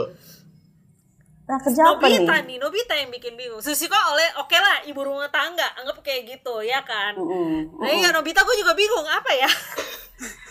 Nah, 1.49 1.57
kerja 1.57 1.81
apa 1.81 2.05
nih? 2.05 2.21
Nobita 2.21 2.35
nih, 2.45 2.57
Nobita 2.61 2.93
yang 2.93 3.09
bikin 3.09 3.33
bingung. 3.33 3.57
Susiko 3.57 3.97
oleh 4.13 4.29
oke 4.37 4.53
lah 4.53 4.85
ibu 4.85 5.01
rumah 5.01 5.25
tangga, 5.33 5.65
anggap 5.81 5.97
kayak 6.05 6.37
gitu 6.37 6.61
ya 6.61 6.77
kan. 6.85 7.17
Mm-mm. 7.17 7.73
Nah 7.73 7.89
iya 7.89 8.13
Nobita 8.13 8.45
gue 8.45 8.53
juga 8.53 8.77
bingung 8.77 9.01
apa 9.01 9.33
ya? 9.33 9.49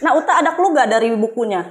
Nah, 0.02 0.18
Uta 0.18 0.42
ada 0.42 0.58
clue 0.58 0.74
gak 0.74 0.90
dari 0.90 1.14
bukunya? 1.14 1.62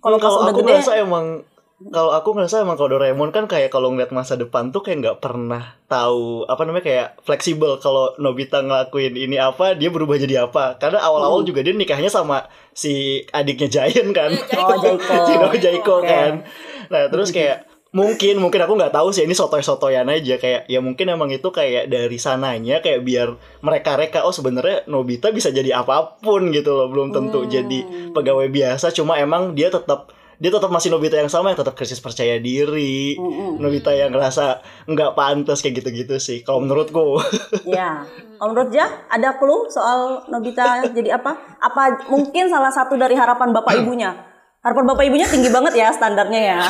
Kalau 0.00 0.16
pas 0.16 0.32
kalau 0.32 0.48
udah 0.48 0.52
aku 0.56 0.60
gede, 0.64 0.72
ngerasa 0.72 0.92
emang 0.96 1.44
kalau 1.82 2.12
aku 2.12 2.36
ngerasa 2.36 2.60
emang 2.60 2.76
kalau 2.76 2.92
Doraemon 2.92 3.32
kan 3.32 3.44
kayak 3.44 3.68
kalau 3.68 3.88
ngeliat 3.88 4.10
masa 4.10 4.36
depan 4.36 4.68
tuh 4.68 4.80
kayak 4.80 5.00
nggak 5.00 5.18
pernah 5.18 5.80
tahu 5.86 6.44
apa 6.44 6.60
namanya 6.62 6.84
kayak 6.84 7.08
fleksibel 7.20 7.76
kalau 7.76 8.12
Nobita 8.16 8.60
ngelakuin 8.60 9.16
ini 9.16 9.36
apa 9.36 9.72
dia 9.72 9.88
berubah 9.88 10.14
jadi 10.14 10.44
apa 10.44 10.76
karena 10.76 11.00
Hmm. 11.00 11.08
awal-awal 11.08 11.40
juga 11.42 11.60
dia 11.60 11.72
nikahnya 11.72 12.06
sama 12.06 12.44
si 12.70 13.24
adiknya 13.26 13.72
Giant 13.72 14.12
kan 14.12 14.28
Oh, 14.54 14.76
Jaiko. 14.76 15.14
Cino 15.24 15.48
Jaiko 15.64 15.94
Oke. 15.98 16.06
kan 16.06 16.44
nah 16.86 17.08
terus 17.08 17.32
kayak 17.32 17.64
mungkin 17.90 18.38
mungkin 18.38 18.60
aku 18.60 18.76
nggak 18.76 18.92
tahu 18.92 19.10
sih 19.10 19.24
ini 19.24 19.32
sotoy-sotoyan 19.32 20.06
aja 20.06 20.36
kayak 20.36 20.68
ya 20.68 20.78
mungkin 20.78 21.08
emang 21.08 21.26
itu 21.28 21.48
kayak 21.48 21.88
dari 21.88 22.18
sananya 22.18 22.78
kayak 22.78 23.02
biar 23.02 23.34
mereka 23.60 23.96
reka 23.96 24.22
oh 24.22 24.30
sebenarnya 24.30 24.84
Nobita 24.84 25.32
bisa 25.32 25.48
jadi 25.48 25.74
apa 25.74 26.20
pun 26.20 26.52
gitu 26.52 26.70
loh 26.70 26.86
belum 26.86 27.10
tentu 27.10 27.40
Hmm. 27.40 27.50
jadi 27.50 27.78
pegawai 28.12 28.46
biasa 28.46 28.92
cuma 28.92 29.16
emang 29.16 29.56
dia 29.56 29.72
tetap 29.72 30.12
dia 30.40 30.48
tetap 30.48 30.72
masih 30.72 30.88
Nobita 30.88 31.20
yang 31.20 31.28
sama 31.28 31.52
yang 31.52 31.60
tetap 31.60 31.76
krisis 31.76 32.00
percaya 32.00 32.40
diri 32.40 33.12
Hmm, 33.14 33.60
Nobita 33.60 33.92
yang 33.92 34.08
ngerasa 34.08 34.64
nggak 34.88 35.12
pantas 35.12 35.60
kayak 35.60 35.84
gitu-gitu 35.84 36.16
sih 36.16 36.40
kalau 36.40 36.64
menurutku 36.64 37.20
Ya, 37.68 38.08
kalau 38.40 38.56
menurut 38.56 38.72
Jah, 38.72 38.88
ada 39.12 39.36
clue 39.36 39.68
soal 39.68 40.24
Nobita 40.32 40.80
jadi 40.96 41.20
apa? 41.20 41.36
Apa 41.60 42.08
mungkin 42.08 42.48
salah 42.48 42.72
satu 42.72 42.96
dari 42.96 43.12
harapan 43.12 43.52
bapak 43.52 43.84
ibunya? 43.84 44.16
Harapan 44.64 44.84
bapak 44.88 45.04
ibunya 45.08 45.28
tinggi 45.28 45.52
banget 45.52 45.76
ya 45.76 45.92
standarnya 45.92 46.40
ya. 46.40 46.58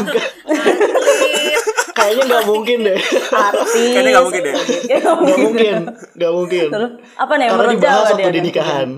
kayaknya 2.01 2.23
nggak 2.27 2.45
mungkin 2.49 2.79
deh 2.87 2.99
Artis. 3.31 3.71
Kayaknya 3.75 4.11
nggak 4.11 4.25
mungkin 4.25 4.43
deh. 4.43 4.55
Nggak 4.55 4.99
nggak 4.99 5.17
mungkin. 5.21 5.39
mungkin 5.45 5.77
nggak 6.17 6.33
mungkin 6.33 6.67
Terus, 6.73 6.91
apa 7.15 7.33
nih 7.39 7.47
karena 7.51 7.73
dibahas 7.77 8.03
waktu 8.09 8.19
dia 8.19 8.31
di 8.33 8.43
nikahan 8.43 8.89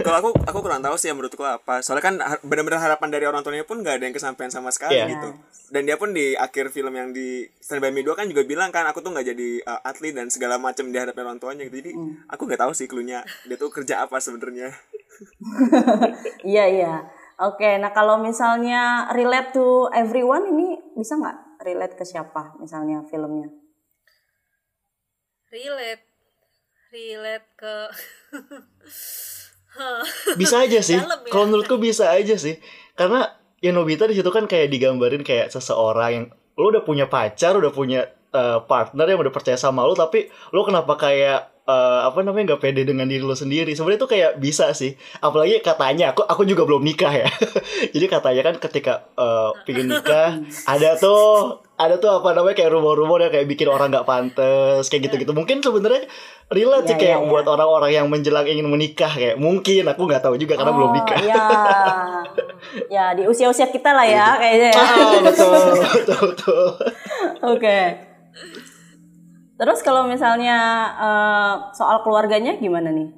Kalau 0.00 0.16
aku 0.18 0.30
aku 0.40 0.58
kurang 0.58 0.80
tahu 0.80 0.96
sih 0.96 1.06
yang 1.06 1.16
menurutku 1.16 1.42
apa. 1.42 1.78
Soalnya 1.80 2.02
kan 2.02 2.14
benar-benar 2.42 2.80
harapan 2.80 3.08
dari 3.08 3.24
orang 3.24 3.44
tuanya 3.44 3.62
pun 3.62 3.78
nggak 3.78 4.00
ada 4.00 4.04
yang 4.04 4.16
kesampaian 4.16 4.50
sama 4.50 4.72
sekali 4.72 4.96
Iya. 4.96 5.06
gitu. 5.12 5.28
Dan 5.70 5.84
dia 5.84 5.94
pun 5.94 6.10
di 6.10 6.34
akhir 6.34 6.70
film 6.70 6.92
yang 6.92 7.10
di 7.10 7.46
Stand 7.58 7.78
By 7.78 7.90
Me 7.90 8.00
2 8.00 8.14
kan 8.14 8.26
juga 8.26 8.42
bilang 8.42 8.68
kan 8.68 8.84
aku 8.84 8.98
tuh 8.98 9.12
nggak 9.12 9.26
jadi 9.26 9.48
uh, 9.62 9.80
atlet 9.82 10.10
dan 10.10 10.28
segala 10.28 10.56
macam 10.56 10.88
di 10.88 10.96
hadapan 10.96 11.24
orang 11.28 11.38
tuanya 11.38 11.62
gitu. 11.64 11.76
Jadi 11.78 11.92
aku 12.26 12.42
nggak 12.44 12.60
tahu 12.60 12.72
sih 12.72 12.86
klunya 12.86 13.22
dia 13.44 13.54
tuh 13.54 13.70
kerja 13.70 14.02
apa 14.02 14.18
sebenarnya. 14.18 14.72
Iya 16.44 16.64
iya. 16.66 16.94
Oke, 17.36 17.78
nah 17.78 17.90
kalau 17.90 18.18
misalnya 18.18 19.10
relate 19.10 19.50
to 19.50 19.86
everyone 19.90 20.46
ini 20.48 20.78
bisa 20.94 21.14
nggak 21.14 21.62
relate 21.62 21.94
ke 21.94 22.02
siapa 22.02 22.54
misalnya 22.58 23.02
filmnya? 23.06 23.50
relate, 25.54 26.02
relate 26.90 27.46
ke 27.54 27.74
bisa 30.40 30.62
aja 30.64 30.80
sih. 30.80 30.98
Dalam 30.98 31.20
ya. 31.24 31.30
kalau 31.30 31.44
menurutku 31.50 31.76
bisa 31.78 32.10
aja 32.10 32.34
sih. 32.38 32.58
Karena 32.94 33.26
ya 33.58 33.70
Nobita 33.72 34.04
di 34.04 34.14
situ 34.14 34.28
kan 34.28 34.44
kayak 34.44 34.70
digambarin 34.70 35.24
kayak 35.24 35.50
seseorang 35.50 36.10
yang 36.12 36.24
lo 36.54 36.70
udah 36.70 36.84
punya 36.86 37.10
pacar 37.10 37.58
udah 37.58 37.72
punya 37.74 38.06
eh, 38.30 38.58
partner 38.68 39.06
yang 39.10 39.20
udah 39.24 39.34
percaya 39.34 39.58
sama 39.58 39.82
lo 39.82 39.98
tapi 39.98 40.30
lo 40.54 40.62
kenapa 40.62 40.94
kayak 40.94 41.40
eh, 41.64 42.00
apa 42.04 42.20
namanya 42.20 42.54
nggak 42.54 42.62
pede 42.62 42.82
dengan 42.84 43.08
diri 43.08 43.24
lo 43.24 43.34
sendiri? 43.34 43.72
Sebenarnya 43.72 44.00
itu 44.04 44.08
kayak 44.10 44.32
bisa 44.38 44.70
sih. 44.76 44.94
Apalagi 45.18 45.64
katanya 45.64 46.12
aku 46.12 46.22
aku 46.22 46.44
juga 46.44 46.68
belum 46.68 46.84
nikah 46.84 47.10
ya. 47.10 47.28
Jadi 47.94 48.06
katanya 48.06 48.42
kan 48.52 48.54
ketika 48.60 48.94
eh, 49.16 49.50
pingin 49.64 49.90
nikah 49.90 50.44
ada 50.72 51.00
tuh 51.00 51.63
ada 51.74 51.98
tuh 51.98 52.06
apa 52.06 52.30
namanya 52.32 52.54
kayak 52.54 52.70
rumor-rumor 52.70 53.18
yang 53.18 53.28
kayak 53.28 53.50
bikin 53.50 53.66
orang 53.66 53.90
nggak 53.90 54.06
pantas 54.06 54.86
kayak 54.86 55.10
gitu-gitu 55.10 55.34
mungkin 55.34 55.58
sebenarnya 55.58 56.06
relate 56.46 56.86
sih 56.86 56.94
Ya, 56.94 57.00
kayak 57.02 57.18
ya, 57.18 57.24
ya. 57.26 57.30
buat 57.30 57.42
orang-orang 57.44 57.90
yang 57.90 58.06
menjelang 58.06 58.46
ingin 58.46 58.70
menikah 58.70 59.10
kayak 59.10 59.36
mungkin 59.36 59.82
aku 59.84 60.06
nggak 60.06 60.22
tahu 60.22 60.38
juga 60.38 60.54
karena 60.54 60.70
belum 60.70 60.90
Oh, 60.90 60.94
nikah 60.94 61.18
Ya, 61.20 61.46
ya 62.86 63.04
di 63.12 63.26
usia-usia 63.26 63.66
kita 63.68 63.90
lah 63.90 64.06
ya 64.06 64.38
kayaknya 64.38 64.70
ya. 64.70 64.78
Ah, 64.78 65.14
betul 65.20 65.50
betul 65.82 66.20
betul 66.30 66.66
Oke. 67.44 67.78
Terus 69.54 69.78
kalau 69.82 70.06
misalnya 70.06 70.58
eh, 70.94 71.54
soal 71.74 72.02
keluarganya 72.02 72.54
gimana 72.56 72.90
nih? 72.90 73.10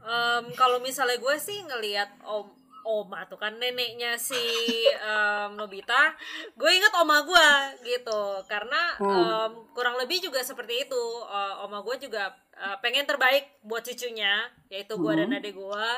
Em, 0.00 0.44
kalau 0.56 0.80
misalnya 0.80 1.20
gue 1.20 1.36
sih 1.36 1.60
ngelihat 1.64 2.08
om 2.24 2.48
oma 2.88 3.28
tuh 3.28 3.36
kan 3.36 3.52
neneknya 3.60 4.16
si 4.16 4.40
em, 4.88 5.52
Nobita. 5.52 6.16
Gue 6.56 6.72
inget 6.72 6.92
oma 6.96 7.20
gue 7.20 7.48
gitu 7.84 8.40
karena 8.48 8.96
em, 8.96 9.52
kurang 9.76 10.00
lebih 10.00 10.24
juga 10.24 10.40
seperti 10.40 10.88
itu. 10.88 11.04
Eh, 11.28 11.54
oma 11.68 11.84
gue 11.84 12.00
juga 12.00 12.32
eh, 12.56 12.76
pengen 12.80 13.04
terbaik 13.04 13.60
buat 13.60 13.84
cucunya 13.84 14.48
yaitu 14.72 14.96
gue 14.96 15.12
dan 15.12 15.28
adik 15.36 15.52
gue 15.52 15.90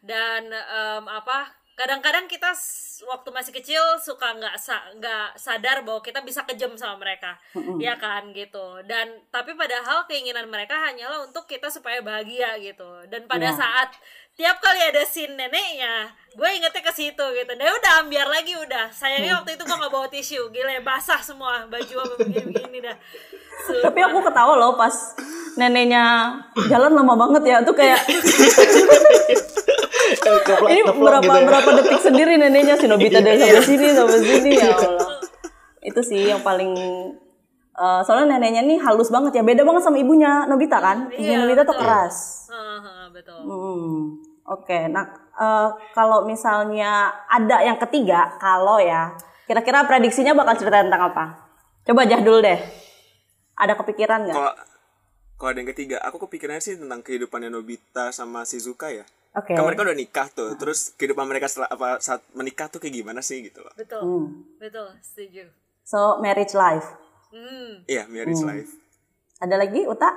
dan 0.00 0.48
em, 0.48 1.04
apa 1.04 1.59
kadang-kadang 1.80 2.24
kita 2.26 2.52
waktu 3.02 3.28
masih 3.30 3.52
kecil 3.54 3.80
suka 3.96 4.28
nggak 4.30 4.54
sa- 4.54 4.92
nggak 4.92 5.32
sadar 5.34 5.80
bahwa 5.80 5.98
kita 5.98 6.20
bisa 6.20 6.44
kejam 6.44 6.76
sama 6.76 7.00
mereka. 7.00 7.40
Ya 7.78 7.96
kan 7.96 8.28
gitu. 8.30 8.60
Dan 8.84 9.08
tapi 9.28 9.52
padahal 9.54 10.04
keinginan 10.04 10.44
mereka 10.46 10.76
hanyalah 10.78 11.24
untuk 11.24 11.44
kita 11.44 11.66
supaya 11.66 11.98
bahagia 12.00 12.60
gitu. 12.60 12.84
Dan 13.06 13.24
pada 13.24 13.48
Iya. 13.48 13.56
saat 13.56 13.90
tiap 14.32 14.56
kali 14.58 14.80
ada 14.82 15.00
scene 15.02 15.32
neneknya 15.34 16.08
gue 16.30 16.48
ingetnya 16.50 16.82
ke 16.82 16.92
situ 16.92 17.24
gitu. 17.34 17.50
Deh 17.50 17.70
udah 17.72 17.92
ambiar 17.98 18.28
lagi 18.28 18.52
udah. 18.54 18.88
Sayangnya 18.90 19.34
waktu 19.34 19.54
itu 19.54 19.62
gue 19.62 19.76
nggak 19.76 19.90
bawa 19.90 20.06
tisu. 20.06 20.42
Gila 20.50 20.76
basah 20.80 21.20
semua 21.20 21.64
baju 21.66 21.94
apa 21.98 22.14
begini 22.18 22.52
begini 22.52 22.78
dah 22.82 22.96
Tapi 23.84 24.00
aku 24.02 24.20
ketawa 24.22 24.54
loh 24.54 24.72
pas 24.74 24.92
neneknya 25.54 26.36
jalan 26.68 26.92
lama 26.92 27.16
banget 27.18 27.42
ya. 27.46 27.56
Tuh 27.60 27.72
kayak 27.72 28.00
ini 30.70 30.80
berapa 30.84 31.22
gitu 31.24 31.38
ya. 31.40 31.46
berapa 31.48 31.70
detik 31.80 32.00
sendiri 32.00 32.32
neneknya 32.36 32.76
si 32.76 32.86
Nobita 32.86 33.18
dari 33.24 33.40
sampai 33.40 33.64
sini 33.64 33.88
sampai 33.96 34.20
sini 34.20 34.50
ya 34.56 34.68
Allah. 34.76 35.08
Itu 35.80 36.00
sih 36.04 36.20
yang 36.28 36.44
paling 36.44 36.72
eh, 37.74 38.00
soalnya 38.04 38.36
neneknya 38.36 38.62
nih 38.64 38.78
halus 38.84 39.08
banget 39.08 39.40
ya. 39.40 39.42
Beda 39.42 39.64
banget 39.64 39.82
sama 39.84 39.96
ibunya 39.96 40.44
Nobita 40.44 40.78
kan. 40.78 41.08
Ibunya 41.12 41.36
Iya, 41.36 41.42
Nobita 41.44 41.62
tuh 41.64 41.76
keras. 41.76 42.16
Betul 43.10 43.38
Hmm, 43.42 44.22
Oke, 44.50 44.90
nah 44.90 45.06
eh, 45.38 45.68
kalau 45.96 46.26
misalnya 46.26 47.10
ada 47.30 47.62
yang 47.62 47.78
ketiga, 47.78 48.34
kalau 48.42 48.82
ya, 48.82 49.14
kira-kira 49.46 49.86
prediksinya 49.86 50.34
bakal 50.34 50.58
cerita 50.58 50.82
tentang 50.82 51.10
apa? 51.12 51.24
Coba 51.86 52.04
Jahdul 52.06 52.44
deh. 52.44 52.60
Ada 53.56 53.76
kepikiran 53.76 54.28
nggak? 54.28 54.36
Kalau 54.36 54.52
kalau 55.40 55.56
ada 55.56 55.60
yang 55.64 55.72
ketiga, 55.72 55.96
aku 56.04 56.28
kepikirannya 56.28 56.60
sih 56.60 56.76
tentang 56.76 57.00
kehidupannya 57.00 57.48
Nobita 57.48 58.12
sama 58.12 58.44
Shizuka 58.44 58.92
ya. 58.92 59.08
Oke. 59.30 59.54
Kan 59.54 59.62
mereka 59.62 59.82
udah 59.82 59.94
nikah 59.94 60.26
tuh, 60.28 60.50
terus 60.54 60.90
kehidupan 60.94 61.22
mereka 61.22 61.46
setelah 61.46 61.70
apa 61.70 61.88
saat 61.98 62.18
menikah 62.32 62.66
tuh 62.66 62.78
kayak 62.78 62.98
gimana 62.98 63.20
sih 63.20 63.42
gitu 63.42 63.62
loh. 63.62 63.70
betul 63.74 64.02
Hmm. 64.02 64.26
betul 64.56 64.90
setuju 65.00 65.46
So 65.82 66.18
marriage 66.18 66.52
life. 66.52 66.86
hmm. 67.30 67.86
Iya, 67.86 68.06
marriage 68.06 68.42
life. 68.42 68.74
Ada 69.38 69.54
lagi 69.56 69.86
Uta? 69.86 70.10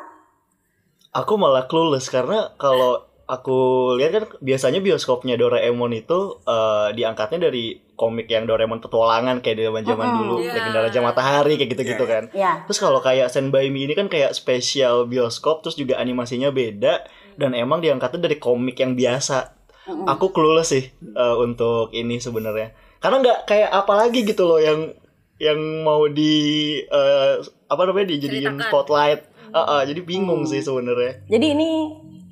Aku 1.13 1.37
malah 1.37 1.65
clueless 1.65 2.09
karena 2.09 2.57
kalau 2.57 3.05
aku 3.23 3.59
lihat 3.95 4.11
kan 4.11 4.23
biasanya 4.41 4.81
bioskopnya 4.81 5.37
Doraemon 5.37 5.93
itu 5.93 6.41
eh, 6.43 6.89
diangkatnya 6.91 7.49
dari 7.49 7.77
komik 7.93 8.25
yang 8.27 8.49
Doraemon 8.49 8.81
petualangan 8.81 9.39
kayak 9.39 9.57
di 9.57 9.63
zaman-zaman 9.63 10.07
dulu, 10.17 10.35
Iya. 10.41 10.57
Legenda 10.57 10.79
Raja 10.83 10.99
Matahari 10.99 11.53
kayak 11.55 11.71
gitu-gitu 11.71 12.03
Iya. 12.03 12.11
kan. 12.11 12.23
Ya. 12.33 12.51
Terus 12.65 12.79
kalau 12.81 12.99
kayak 12.99 13.29
Me 13.45 13.85
ini 13.85 13.93
kan 13.93 14.09
kayak 14.09 14.33
spesial 14.33 15.05
bioskop 15.05 15.61
terus 15.61 15.77
juga 15.77 16.01
animasinya 16.01 16.49
beda 16.49 17.05
dan 17.35 17.57
emang 17.57 17.81
diangkatnya 17.81 18.29
dari 18.29 18.37
komik 18.37 18.77
yang 18.79 18.93
biasa. 18.93 19.53
Aku 19.83 20.31
clueless 20.31 20.71
sih 20.71 20.85
eh, 20.93 21.35
untuk 21.37 21.91
ini 21.91 22.17
sebenarnya. 22.17 22.71
Karena 23.03 23.19
nggak 23.19 23.39
kayak 23.43 23.71
apa 23.71 23.93
lagi 23.99 24.23
gitu 24.23 24.47
loh 24.47 24.59
yang 24.59 24.95
yang 25.41 25.59
mau 25.83 26.07
di 26.07 26.33
eh, 26.79 27.33
apa 27.67 27.81
namanya 27.83 28.15
dijadiin 28.15 28.63
spotlight. 28.63 29.27
Eh, 29.53 29.59
eh, 29.59 29.81
jadi 29.91 30.01
bingung 30.01 30.47
sih 30.47 30.63
sebenarnya. 30.63 31.27
Jadi 31.27 31.45
ini 31.51 31.69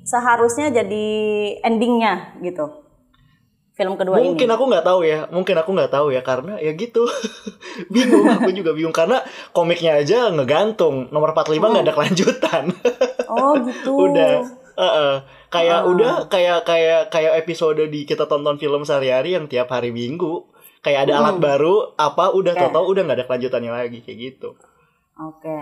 seharusnya 0.02 0.72
jadi 0.72 1.06
endingnya 1.62 2.40
gitu. 2.42 2.82
Film 3.72 3.96
kedua 3.96 4.20
Mungkin 4.20 4.48
ini. 4.48 4.52
aku 4.52 4.64
nggak 4.68 4.84
tahu 4.84 5.00
ya, 5.00 5.24
mungkin 5.32 5.56
aku 5.56 5.70
nggak 5.72 5.92
tahu 5.96 6.12
ya 6.12 6.20
karena 6.20 6.60
ya 6.60 6.76
gitu. 6.76 7.08
bingung 7.94 8.28
aku 8.28 8.52
juga 8.52 8.76
bingung 8.76 8.92
karena 8.92 9.24
komiknya 9.56 9.96
aja 9.96 10.28
ngegantung 10.28 11.08
nomor 11.08 11.32
45 11.32 11.56
nggak 11.56 11.84
ada 11.88 11.94
kelanjutan. 11.96 12.64
Oh 13.32 13.56
gitu. 13.64 13.92
udah 14.12 14.44
Heeh. 14.76 15.14
kayak 15.52 15.80
udah 15.84 16.12
kayak 16.32 16.64
kayak 16.64 17.00
kayak 17.12 17.32
episode 17.44 17.82
di 17.92 18.08
kita 18.08 18.24
tonton 18.24 18.56
film 18.56 18.88
sehari-hari 18.88 19.36
yang 19.36 19.44
tiap 19.46 19.68
hari 19.68 19.92
minggu 19.92 20.48
kayak 20.80 21.06
ada 21.08 21.20
alat 21.20 21.36
baru 21.38 21.92
apa 21.94 22.32
udah 22.32 22.56
Oke. 22.56 22.72
tau 22.72 22.84
udah 22.88 23.02
nggak 23.04 23.18
ada 23.20 23.26
kelanjutannya 23.28 23.72
lagi 23.72 23.98
kayak 24.00 24.18
gitu 24.18 24.56
Oke. 25.20 25.58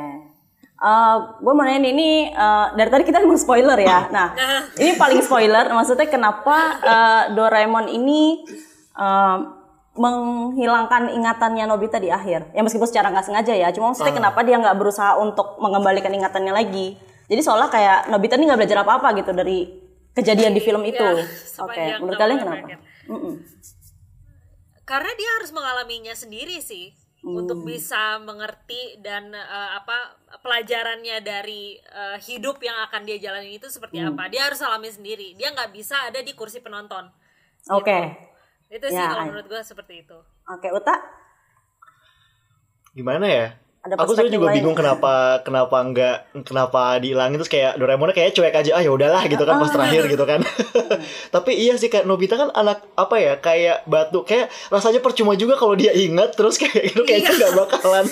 Eh, 0.81 1.17
gue 1.45 1.53
mau 1.53 1.61
nanya 1.61 1.93
ini 1.93 2.33
eh, 2.33 2.67
dari 2.73 2.89
tadi 2.89 3.05
kita 3.05 3.21
emang 3.21 3.37
spoiler 3.37 3.77
ya. 3.77 4.09
Nah, 4.17 4.33
ini 4.81 4.97
paling 4.97 5.21
spoiler. 5.21 5.69
Maksudnya 5.69 6.09
kenapa 6.09 6.57
eh, 6.81 7.23
Doraemon 7.37 7.93
ini 7.93 8.47
eh, 8.97 9.39
menghilangkan 9.91 11.13
ingatannya 11.13 11.69
Nobita 11.69 12.01
di 12.01 12.09
akhir? 12.09 12.57
Ya 12.57 12.65
meskipun 12.65 12.89
secara 12.89 13.13
nggak 13.13 13.27
sengaja 13.29 13.53
ya. 13.53 13.69
Cuma 13.77 13.93
maksudnya 13.93 14.17
kenapa 14.17 14.41
dia 14.41 14.57
nggak 14.57 14.77
berusaha 14.81 15.21
untuk 15.21 15.61
mengembalikan 15.61 16.15
ingatannya 16.15 16.57
lagi? 16.57 16.97
Jadi 17.31 17.41
seolah 17.41 17.71
kayak 17.71 18.11
Nobita 18.11 18.35
ini 18.35 18.45
nggak 18.45 18.59
belajar 18.59 18.79
apa-apa 18.83 19.09
gitu 19.15 19.31
dari 19.31 19.71
kejadian 20.11 20.51
di 20.51 20.59
film 20.59 20.83
itu. 20.83 20.99
Ya, 20.99 21.15
Oke, 21.23 21.31
sepanjang 21.47 21.99
menurut 22.03 22.19
kalian 22.19 22.39
kenapa? 22.39 22.55
Bracket. 22.59 22.81
Mm-mm. 23.07 23.35
karena 24.83 25.11
dia 25.15 25.31
harus 25.39 25.51
mengalaminya 25.51 26.11
sendiri 26.13 26.59
sih 26.59 26.91
untuk 27.23 27.63
bisa 27.63 28.19
mengerti 28.19 28.99
dan 28.99 29.31
eh, 29.31 29.71
apa 29.77 30.19
pelajarannya 30.41 31.23
dari 31.23 31.79
eh, 31.79 32.19
hidup 32.19 32.59
yang 32.59 32.75
akan 32.87 33.05
dia 33.05 33.21
jalani 33.21 33.55
itu 33.55 33.71
seperti 33.71 34.01
apa 34.01 34.27
dia 34.27 34.51
harus 34.51 34.59
alami 34.59 34.91
sendiri 34.91 35.39
dia 35.39 35.55
nggak 35.55 35.71
bisa 35.71 36.11
ada 36.11 36.19
di 36.19 36.35
kursi 36.35 36.59
penonton 36.59 37.07
Oke. 37.71 38.19
itu 38.67 38.87
sih 38.89 38.97
Ya, 38.97 39.11
kalau 39.11 39.23
I- 39.23 39.29
menurut 39.31 39.47
gue 39.47 39.61
seperti 39.63 40.03
itu 40.03 40.19
Oke, 40.49 40.75
Uta. 40.75 40.97
gimana 42.91 43.27
ya 43.31 43.47
Ada 43.81 43.97
aku 43.97 44.13
sebenarnya 44.13 44.35
juga 44.37 44.47
lain. 44.53 44.57
bingung 44.61 44.77
kenapa 44.77 45.13
kenapa 45.41 45.77
nggak 45.81 46.17
kenapa 46.45 47.01
dihilangin 47.01 47.41
terus 47.41 47.49
kayak 47.49 47.81
Doraemonnya 47.81 48.13
kayak 48.13 48.37
cuek 48.37 48.53
aja 48.53 48.77
ah 48.77 48.83
ya 48.85 48.93
udahlah 48.93 49.25
gitu 49.25 49.41
kan 49.41 49.57
pas 49.57 49.73
terakhir 49.73 50.05
gitu 50.05 50.25
kan. 50.29 50.45
tapi 51.35 51.57
iya 51.57 51.81
sih 51.81 51.89
kayak 51.89 52.05
Nobita 52.05 52.37
kan 52.37 52.53
anak 52.53 52.85
apa 52.93 53.17
ya 53.17 53.41
kayak 53.41 53.89
batu 53.89 54.21
kayak 54.23 54.53
rasanya 54.69 55.01
percuma 55.01 55.33
juga 55.33 55.57
kalau 55.57 55.73
dia 55.73 55.97
ingat 55.97 56.37
terus 56.37 56.61
kayak 56.61 56.77
gitu 56.93 57.09
kayaknya 57.09 57.33
nggak 57.33 57.53
bakalan. 57.57 58.05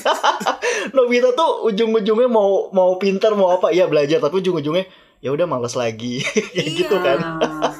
Nobita 0.96 1.36
tuh 1.36 1.68
ujung-ujungnya 1.68 2.28
mau 2.28 2.72
mau 2.72 2.96
pintar 2.96 3.36
mau 3.36 3.52
apa 3.52 3.68
iya 3.68 3.84
belajar 3.84 4.18
tapi 4.18 4.40
ujung-ujungnya 4.40 4.88
ya 5.20 5.36
udah 5.36 5.44
males 5.44 5.76
lagi. 5.76 6.24
Kayak 6.24 6.68
gitu 6.80 6.96
kan. 6.96 7.18
Ah, 7.20 7.74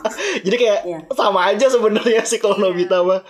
jadi 0.45 0.57
kayak 0.61 0.79
Iya. 0.85 0.99
sama 1.17 1.41
aja 1.49 1.73
sebenarnya 1.73 2.21
sih 2.21 2.37
kalau 2.37 2.61
Nobita 2.61 3.01
mah 3.01 3.25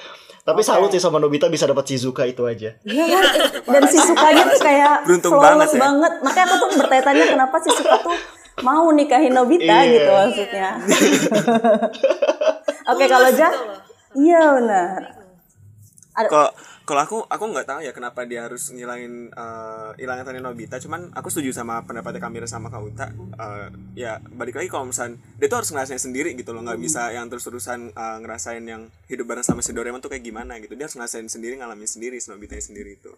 tapi 0.49 0.61
salut 0.63 0.89
sih 0.89 0.97
sama 0.97 1.17
Nobita 1.17 1.45
bisa 1.47 1.65
dapat 1.65 1.85
Shizuka 1.85 2.25
itu 2.25 2.41
aja 2.43 2.73
Iya 2.81 3.05
kan? 3.07 3.25
Dan 3.69 3.83
si 3.85 3.99
sukanya 3.99 4.49
tuh 4.49 4.59
kayak 4.59 5.05
Beruntung 5.05 5.33
flawless 5.35 5.69
banget 5.69 5.77
ya. 5.77 5.81
banget. 5.85 6.13
Makanya 6.25 6.47
aku 6.47 6.57
tuh 6.57 6.69
bertanya-tanya 6.79 7.25
kenapa 7.29 7.57
si 7.59 7.71
suka 7.71 7.97
tuh 8.01 8.17
mau 8.59 8.89
nikahin 8.89 9.31
Nobita 9.31 9.77
Iya. 9.79 9.93
gitu 9.93 10.11
maksudnya. 10.11 10.69
Oke 12.91 13.05
kalau 13.07 13.29
Jah, 13.31 13.53
iya 14.17 14.41
benar. 14.55 15.18
Kalau 16.27 16.51
kalau 16.89 17.01
aku 17.05 17.19
aku 17.31 17.45
nggak 17.53 17.69
tahu 17.69 17.81
ya 17.85 17.93
kenapa 17.95 18.27
dia 18.27 18.49
harus 18.49 18.73
ngilangin 18.75 19.31
eh, 19.31 19.91
hilangin 20.01 20.25
tadi 20.27 20.41
Nobita 20.43 20.81
cuman 20.83 21.15
aku 21.15 21.29
setuju 21.31 21.53
sama 21.55 21.85
pendapatnya 21.85 22.19
Kamira 22.19 22.49
sama 22.49 22.73
Kauta 22.73 23.13
Eh, 23.39 23.69
ya 23.95 24.19
balik 24.35 24.59
lagi 24.59 24.67
kalau 24.67 24.91
misalnya 24.91 25.15
dia 25.39 25.47
tuh 25.47 25.63
harus 25.63 25.71
ngerasain 25.71 26.03
sendiri 26.03 26.35
gitu 26.35 26.51
loh 26.51 26.67
nggak 26.67 26.81
bisa 26.83 27.15
yang 27.15 27.31
terus-terusan 27.31 27.95
eh, 27.95 28.17
ngerasain 28.25 28.65
yang 28.67 28.91
hidup 29.07 29.31
bareng 29.31 29.47
sama 29.47 29.63
si 29.63 29.71
Doraemon 29.71 30.03
tuh 30.03 30.11
kayak 30.11 30.27
gimana 30.27 30.59
gitu. 30.59 30.75
Dia 30.75 30.91
harus 30.91 30.99
ngerasain 30.99 31.31
sendiri 31.31 31.55
ngalamin 31.61 31.87
sendiri 31.87 32.19
si 32.19 32.33
Nobita 32.35 32.59
sendiri 32.59 32.99
itu. 32.99 33.15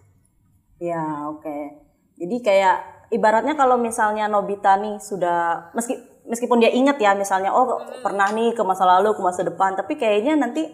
Ya 0.76 1.24
oke. 1.24 1.88
Jadi 2.20 2.36
kayak 2.44 3.08
ibaratnya 3.08 3.56
kalau 3.56 3.80
misalnya 3.80 4.28
Nobita 4.28 4.76
nih 4.76 5.00
sudah 5.00 5.72
meski 5.72 5.96
meskipun 6.28 6.60
dia 6.60 6.70
ingat 6.70 7.00
ya 7.00 7.16
misalnya 7.16 7.50
oh 7.50 7.80
pernah 8.04 8.28
nih 8.30 8.52
ke 8.52 8.62
masa 8.62 8.84
lalu 8.86 9.16
ke 9.16 9.22
masa 9.24 9.42
depan 9.42 9.74
tapi 9.74 9.96
kayaknya 9.98 10.36
nanti 10.36 10.68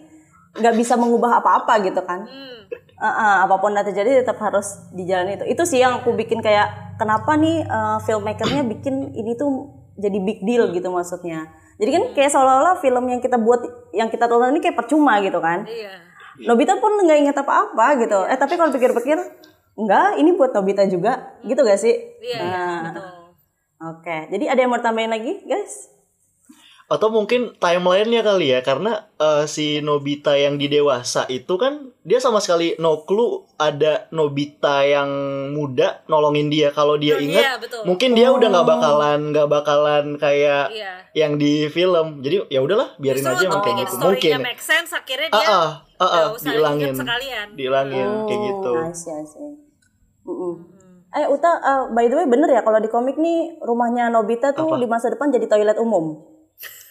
nggak 0.61 0.75
bisa 0.77 0.95
mengubah 0.97 1.41
apa-apa 1.41 1.81
gitu 1.85 2.01
kan. 2.05 2.27
Uh, 2.97 3.07
uh, 3.09 3.37
apa 3.45 3.61
pun 3.61 3.77
yang 3.77 3.85
terjadi 3.85 4.25
tetap 4.25 4.41
harus 4.41 4.89
dijalani 4.97 5.37
itu. 5.37 5.45
Itu 5.53 5.63
sih 5.69 5.85
yang 5.85 6.01
aku 6.01 6.17
bikin 6.17 6.41
kayak 6.41 6.97
kenapa 6.97 7.37
nih 7.37 7.65
uh, 7.69 8.01
filmmakernya 8.01 8.65
bikin 8.65 9.13
ini 9.13 9.37
tuh 9.37 9.69
jadi 10.01 10.17
big 10.21 10.41
deal 10.45 10.73
gitu 10.73 10.89
maksudnya. 10.89 11.53
Jadi 11.77 11.91
kan 11.93 12.03
kayak 12.17 12.31
seolah-olah 12.33 12.81
film 12.81 13.05
yang 13.13 13.21
kita 13.21 13.37
buat 13.37 13.93
yang 13.93 14.09
kita 14.09 14.25
tonton 14.25 14.57
ini 14.57 14.65
kayak 14.65 14.77
percuma 14.81 15.21
gitu 15.21 15.41
kan. 15.45 15.69
iya 15.69 16.07
Nobita 16.37 16.77
pun 16.77 16.93
nggak 17.01 17.19
ingat 17.25 17.37
apa-apa 17.41 17.97
gitu. 18.05 18.19
Eh 18.29 18.37
tapi 18.37 18.61
kalau 18.61 18.69
pikir-pikir 18.69 19.17
enggak, 19.77 20.21
ini 20.21 20.37
buat 20.37 20.53
Nobita 20.53 20.85
juga, 20.89 21.37
gitu 21.45 21.61
gak 21.65 21.81
sih? 21.81 21.95
iya 22.21 22.39
iya, 22.41 22.41
Nah, 22.45 22.81
betul 22.93 23.17
Oke, 23.77 24.17
jadi 24.33 24.57
ada 24.57 24.61
yang 24.65 24.73
mau 24.73 24.81
tambahin 24.81 25.13
lagi, 25.13 25.45
guys? 25.45 25.93
Atau 26.87 27.11
mungkin 27.11 27.51
timelinenya 27.59 28.23
kali 28.23 28.55
ya 28.55 28.63
karena 28.63 29.11
eh, 29.19 29.51
si 29.51 29.83
Nobita 29.83 30.39
yang 30.39 30.55
di 30.55 30.71
dewasa 30.71 31.27
itu 31.27 31.59
kan 31.59 31.91
dia 32.07 32.23
sama 32.23 32.39
sekali 32.39 32.79
no 32.79 33.03
clue 33.03 33.43
ada 33.59 34.07
Nobita 34.15 34.87
yang 34.87 35.11
muda 35.51 36.07
nolongin 36.07 36.47
dia. 36.47 36.71
Kalau 36.71 36.95
dia 36.95 37.19
Oh, 37.19 37.25
ingat 37.27 37.43
iya, 37.43 37.55
betul. 37.59 37.83
mungkin 37.83 38.15
dia 38.15 38.31
udah 38.31 38.47
nggak 38.47 38.69
bakalan 38.71 39.21
nggak 39.35 39.49
bakalan 39.51 40.05
kayak 40.15 40.71
iya. 40.71 41.03
yang 41.19 41.35
di 41.35 41.67
film. 41.67 42.23
Jadi 42.23 42.47
ya 42.55 42.63
udahlah 42.63 42.95
biarin 43.03 43.19
Justru 43.19 43.35
aja 43.35 43.45
emang 43.51 43.63
kayak 43.67 43.77
bikin 43.77 43.87
gitu 43.91 43.95
mungkin. 44.07 44.37
make 44.47 44.63
sense 44.63 44.91
akhirnya 44.95 45.29
ah 45.35 45.41
dia 45.43 45.51
ah 45.51 45.59
ah, 45.59 46.05
ah, 46.07 46.07
nggak 46.23 46.35
usah 46.39 46.51
dihilangin. 46.55 46.95
dihilangin 47.59 48.11
kayak 48.31 48.41
gitu. 48.47 48.73
I 48.79 48.95
see, 48.95 49.11
I 49.11 49.27
see. 49.27 49.51
Mm-mm. 50.23 50.55
Eh 51.17 51.27
Uta, 51.27 51.51
uh, 51.59 51.83
by 51.91 52.07
the 52.07 52.15
way 52.15 52.27
bener 52.31 52.47
ya 52.47 52.63
kalau 52.63 52.79
di 52.79 52.87
komik 52.87 53.19
nih 53.19 53.59
rumahnya 53.59 54.07
Nobita 54.15 54.55
tuh 54.55 54.71
di 54.79 54.87
masa 54.87 55.11
depan 55.11 55.35
jadi 55.35 55.51
toilet 55.51 55.83
umum. 55.83 56.36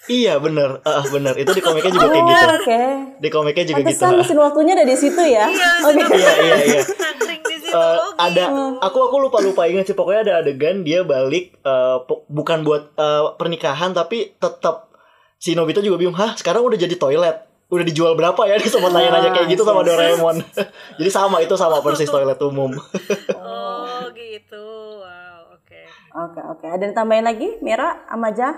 Iya 0.07 0.37
bener 0.37 0.79
ah 0.81 0.99
ah, 0.99 1.05
bener 1.05 1.33
itu 1.35 1.49
di 1.49 1.59
komiknya 1.59 1.91
juga 1.91 2.07
kayak 2.07 2.25
gitu 2.25 2.45
Oke. 2.55 2.81
di 3.17 3.29
komiknya 3.29 3.65
juga 3.65 3.79
gitu 3.79 3.87
Pantesan 3.97 4.11
mesin 4.15 4.37
waktunya 4.37 4.73
ada 4.73 4.85
di 4.85 4.95
situ 4.95 5.21
ya. 5.21 5.45
iya 5.47 5.69
Oke. 5.81 6.03
iya 6.13 6.33
iya 6.39 6.55
iya 6.67 6.81
nangkring 6.81 7.41
di 7.43 7.55
situ 7.57 7.63
Eh, 7.67 7.95
logi. 7.97 8.15
ada 8.21 8.43
aku 8.79 8.97
aku 9.01 9.15
lupa 9.19 9.37
lupa 9.39 9.65
ingat 9.65 9.85
sih 9.85 9.93
pokoknya 9.93 10.21
ada 10.21 10.33
adegan 10.39 10.81
dia 10.81 11.01
balik 11.01 11.57
eh, 11.57 11.97
po- 12.01 12.23
bukan 12.27 12.61
buat 12.61 12.93
eh, 12.93 13.23
pernikahan 13.35 13.91
tapi 13.91 14.31
tetap 14.33 14.93
si 15.35 15.51
Nobita 15.51 15.79
juga 15.79 15.97
bingung 15.97 16.15
hah 16.15 16.33
sekarang 16.33 16.63
udah 16.63 16.77
jadi 16.77 16.95
toilet 16.95 17.37
udah 17.65 17.81
dijual 17.83 18.13
berapa 18.13 18.37
ya 18.45 18.55
dia 18.55 18.69
sempat 18.69 18.89
nanya-nanya 18.89 19.29
kayak 19.31 19.49
gitu 19.49 19.61
sama 19.61 19.81
Doraemon 19.81 20.37
jadi 20.99 21.09
sama 21.09 21.41
itu 21.41 21.53
sama 21.53 21.81
persis 21.81 22.07
toilet 22.07 22.37
umum 22.39 22.71
Oh 23.35 24.07
gitu. 24.11 24.63
Wow, 24.95 25.51
oke. 25.51 25.81
Oke 26.15 26.39
oke. 26.41 26.65
Ada 26.67 26.83
yang 26.83 26.95
tambahin 26.95 27.23
lagi, 27.23 27.57
Mira, 27.59 28.05
Amaja 28.05 28.53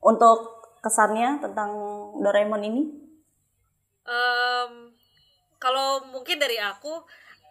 untuk 0.00 0.57
kesannya 0.88 1.38
tentang 1.38 1.70
Doraemon 2.16 2.64
ini? 2.64 2.82
Em, 4.02 4.72
kalau 5.56 6.08
mungkin 6.08 6.40
dari 6.40 6.56
aku 6.56 7.04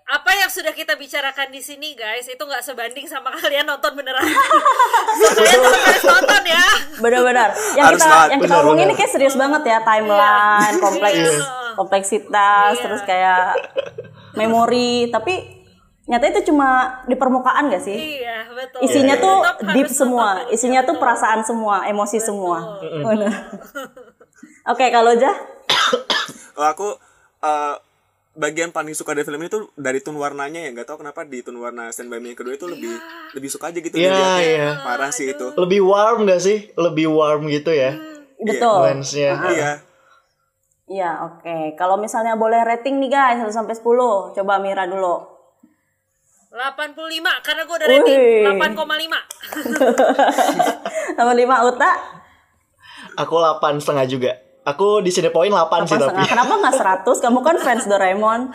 apa 0.08 0.32
yang 0.32 0.48
sudah 0.48 0.72
kita 0.72 0.96
bicarakan 0.96 1.52
di 1.52 1.60
sini 1.60 1.92
guys 1.92 2.24
itu 2.26 2.40
nggak 2.40 2.64
sebanding 2.64 3.04
sama 3.04 3.28
kalian 3.38 3.68
nonton 3.68 3.94
beneran. 3.94 4.24
so, 5.20 5.28
kalian 5.36 5.60
tetap 5.60 5.82
harus 5.84 6.06
nonton 6.08 6.44
ya. 6.44 6.66
Benar-benar. 6.98 7.50
Yang 7.78 7.86
Harus 7.86 8.02
kita 8.02 8.10
banget. 8.10 8.30
yang 8.32 8.40
kita 8.42 8.56
omongin 8.58 8.86
ini 8.88 8.96
kayak 8.96 9.12
serius 9.12 9.36
banget 9.36 9.64
ya, 9.64 9.78
timeline, 9.84 10.76
kompleks, 10.80 11.18
Iya. 11.20 11.76
kompleksitas, 11.76 12.72
Iya. 12.74 12.84
terus 12.88 13.02
kayak 13.04 13.44
memori, 14.34 15.10
tapi 15.10 15.57
nyata 16.08 16.26
itu 16.30 16.42
cuma 16.48 16.68
di 17.04 17.14
permukaan 17.14 17.68
gak 17.68 17.84
sih? 17.84 18.24
Iya 18.24 18.48
betul. 18.50 18.80
Isinya 18.82 19.16
Tetap 19.16 19.24
tuh 19.24 19.36
harus 19.38 19.74
deep 19.76 19.90
semua, 19.90 20.28
terus. 20.40 20.56
isinya 20.56 20.82
tuh 20.82 20.96
Betul. 20.96 21.04
perasaan 21.04 21.42
semua, 21.44 21.76
emosi 21.84 22.18
semua. 22.18 22.58
Benar. 22.82 23.34
Oke, 24.72 24.88
kalau 24.88 25.12
Jah? 25.14 25.36
Kalau 26.56 26.70
aku 26.70 26.90
eh, 27.40 27.76
bagian 28.34 28.70
paling 28.70 28.94
suka 28.94 29.12
dari 29.12 29.24
film 29.24 29.38
ini 29.38 29.48
tuh 29.48 29.70
dari 29.74 29.98
tone 29.98 30.16
warnanya 30.16 30.58
ya 30.60 30.70
nggak 30.72 30.86
tahu 30.86 31.02
kenapa 31.02 31.22
di 31.22 31.42
tone 31.42 31.58
warna 31.58 31.90
Stand 31.90 32.08
By 32.08 32.18
Me 32.18 32.32
yang 32.32 32.38
kedua 32.38 32.54
itu 32.54 32.66
lebih 32.66 32.94
lebih 33.34 33.46
suka 33.48 33.70
aja 33.70 33.78
gitu 33.78 33.94
Iya, 33.94 34.08
dilihatnya. 34.08 34.42
iya. 34.42 34.70
parah 34.80 35.10
sih 35.10 35.26
itu 35.28 35.54
lebih 35.54 35.82
warm 35.82 36.26
gak 36.26 36.38
sih 36.40 36.70
lebih 36.74 37.10
warm 37.10 37.46
gitu 37.48 37.70
ya 37.70 37.98
Betul. 38.38 38.78
lensnya 38.86 39.32
iya 39.50 39.72
Iya, 40.88 41.20
oke. 41.28 41.76
Kalau 41.76 42.00
misalnya 42.00 42.40
boleh 42.40 42.64
rating 42.64 42.96
nih 42.98 43.12
guys, 43.12 43.44
1 43.44 43.52
sampai 43.52 43.76
10. 43.76 43.84
Coba 44.32 44.56
Mira 44.58 44.88
dulu. 44.88 45.20
85 46.48 46.96
karena 47.44 47.62
gue 47.68 47.76
udah 47.76 47.90
rating 47.92 48.20
Wih. 48.20 48.56
8,5. 48.56 48.80
Nomor 51.20 51.36
5 51.36 51.68
Uta, 51.70 51.92
aku 53.20 53.36
8 53.36 53.84
setengah 53.84 54.08
juga 54.08 54.32
aku 54.68 55.00
di 55.00 55.12
sini 55.12 55.32
poin 55.32 55.48
8 55.48 55.64
apa 55.64 55.76
sih 55.88 55.96
tapi 55.96 56.12
setengah? 56.12 56.28
Kenapa 56.28 56.54
nggak 56.60 56.76
100? 57.08 57.24
Kamu 57.24 57.40
kan 57.40 57.56
fans 57.56 57.88
Doraemon. 57.88 58.52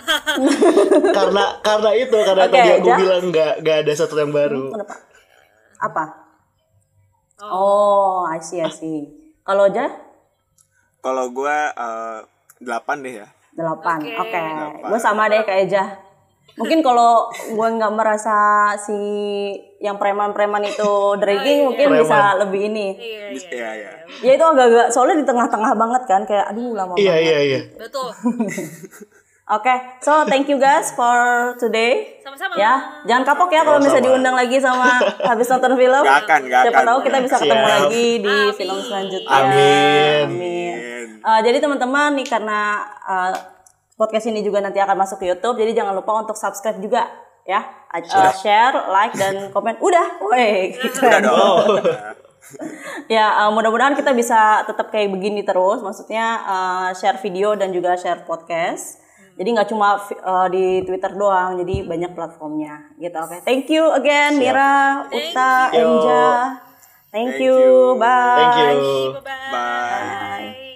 karena 1.17 1.45
karena 1.65 1.91
itu 1.97 2.17
karena 2.21 2.45
Oke, 2.45 2.53
tadi 2.53 2.71
aku 2.77 2.89
Jah. 2.89 2.99
bilang 3.01 3.23
nggak 3.33 3.53
nggak 3.65 3.77
ada 3.85 3.93
satu 3.97 4.15
yang 4.21 4.33
baru 4.33 4.77
Kenapa? 4.77 4.95
Apa? 5.83 6.05
Oh, 7.43 8.23
I 8.29 8.39
see, 8.39 8.63
I 8.63 8.71
see. 8.71 9.09
Kalau 9.43 9.67
Jah? 9.73 9.91
kalau 11.03 11.35
gua 11.35 11.75
eh, 11.75 12.19
delapan 12.63 12.97
deh 13.03 13.15
ya 13.25 13.29
8. 13.53 13.59
Oke. 13.59 14.11
Oke. 14.17 14.41
Gue 14.87 15.01
sama 15.03 15.27
deh 15.27 15.43
kayak 15.43 15.67
Jah. 15.67 15.89
Mungkin 16.53 16.79
kalau 16.81 17.33
gue 17.33 17.69
nggak 17.73 17.93
merasa 17.93 18.37
si 18.77 18.93
yang 19.79 19.97
preman-preman 19.97 20.61
itu 20.63 20.93
dragging, 21.17 21.65
mungkin 21.67 21.87
Preman. 21.89 22.01
bisa 22.05 22.19
lebih 22.39 22.61
ini. 22.69 22.87
Iya, 22.95 23.27
iya. 23.33 23.49
iya 23.51 23.71
iya 23.73 23.91
Ya 24.21 24.31
itu 24.37 24.45
agak-agak, 24.45 24.87
soalnya 24.93 25.17
di 25.19 25.27
tengah-tengah 25.27 25.73
banget 25.73 26.03
kan, 26.05 26.23
kayak 26.23 26.47
aduh 26.49 26.71
lama 26.73 26.93
iya 26.95 27.17
banget. 27.17 27.25
iya 27.25 27.39
iya 27.41 27.61
Betul. 27.75 28.09
Oke, 29.53 29.75
so 29.99 30.23
thank 30.25 30.47
you 30.47 30.57
guys 30.57 30.95
for 30.95 31.13
today. 31.59 32.23
Sama-sama. 32.23 32.55
Ya, 32.55 32.73
jangan 33.05 33.27
kapok 33.27 33.51
ya 33.51 33.67
kalau 33.67 33.83
misalnya 33.83 34.09
diundang 34.09 34.33
lagi 34.33 34.57
sama 34.57 34.97
habis 35.29 35.51
nonton 35.51 35.75
film. 35.75 36.03
Gak 36.05 36.21
akan, 36.25 36.41
gak 36.47 36.63
Siapa 36.63 36.79
akan. 36.79 36.89
tahu 36.89 36.99
kita 37.03 37.19
bisa 37.21 37.37
ketemu 37.37 37.59
Siap. 37.59 37.75
lagi 37.75 38.07
di 38.23 38.37
film 38.55 38.79
selanjutnya. 38.81 39.29
Amin. 39.35 40.25
Amin. 40.31 41.07
Eh, 41.21 41.41
jadi 41.43 41.59
teman-teman 41.59 42.17
nih 42.17 42.27
karena 42.27 42.61
eh, 43.03 43.33
podcast 44.03 44.27
ini 44.27 44.43
juga 44.43 44.59
nanti 44.59 44.83
akan 44.83 44.99
masuk 44.99 45.23
ke 45.23 45.31
YouTube, 45.31 45.63
jadi 45.63 45.79
jangan 45.79 45.95
lupa 45.95 46.27
untuk 46.27 46.35
subscribe 46.35 46.83
juga 46.83 47.07
ya, 47.47 47.63
Eh, 47.93 48.33
share, 48.41 48.89
like 48.89 49.15
dan 49.15 49.35
komen. 49.55 49.77
Udah, 49.79 50.19
woi. 50.19 50.75
udah 50.75 51.21
dong. 51.23 51.67
Ya 53.07 53.47
eh, 53.47 53.51
mudah-mudahan 53.55 53.95
kita 53.97 54.13
bisa 54.13 54.67
tetap 54.67 54.93
kayak 54.93 55.15
begini 55.15 55.41
terus 55.47 55.81
maksudnya 55.81 56.43
eh, 56.43 56.89
share 56.99 57.17
video 57.23 57.55
dan 57.57 57.71
juga 57.73 57.97
share 57.97 58.27
podcast. 58.29 58.99
Jadi 59.39 59.49
nggak 59.57 59.69
cuma 59.73 59.97
eh, 60.03 60.47
di 60.53 60.65
Twitter 60.85 61.17
doang 61.17 61.57
jadi 61.63 61.87
banyak 61.87 62.13
platformnya 62.13 62.93
gitu. 63.01 63.17
Oke 63.17 63.41
thank 63.47 63.71
you 63.73 63.89
again 63.95 64.37
Mira 64.37 65.07
Uta 65.09 65.71
you. 65.73 65.81
Enja. 65.81 66.29
Thank, 67.13 67.37
Thank 67.39 67.45
you. 67.45 67.55
you. 67.57 67.77
bye. 67.97 68.37
Thank 68.37 68.57
you. 68.59 69.13
Bye-bye. 69.21 70.72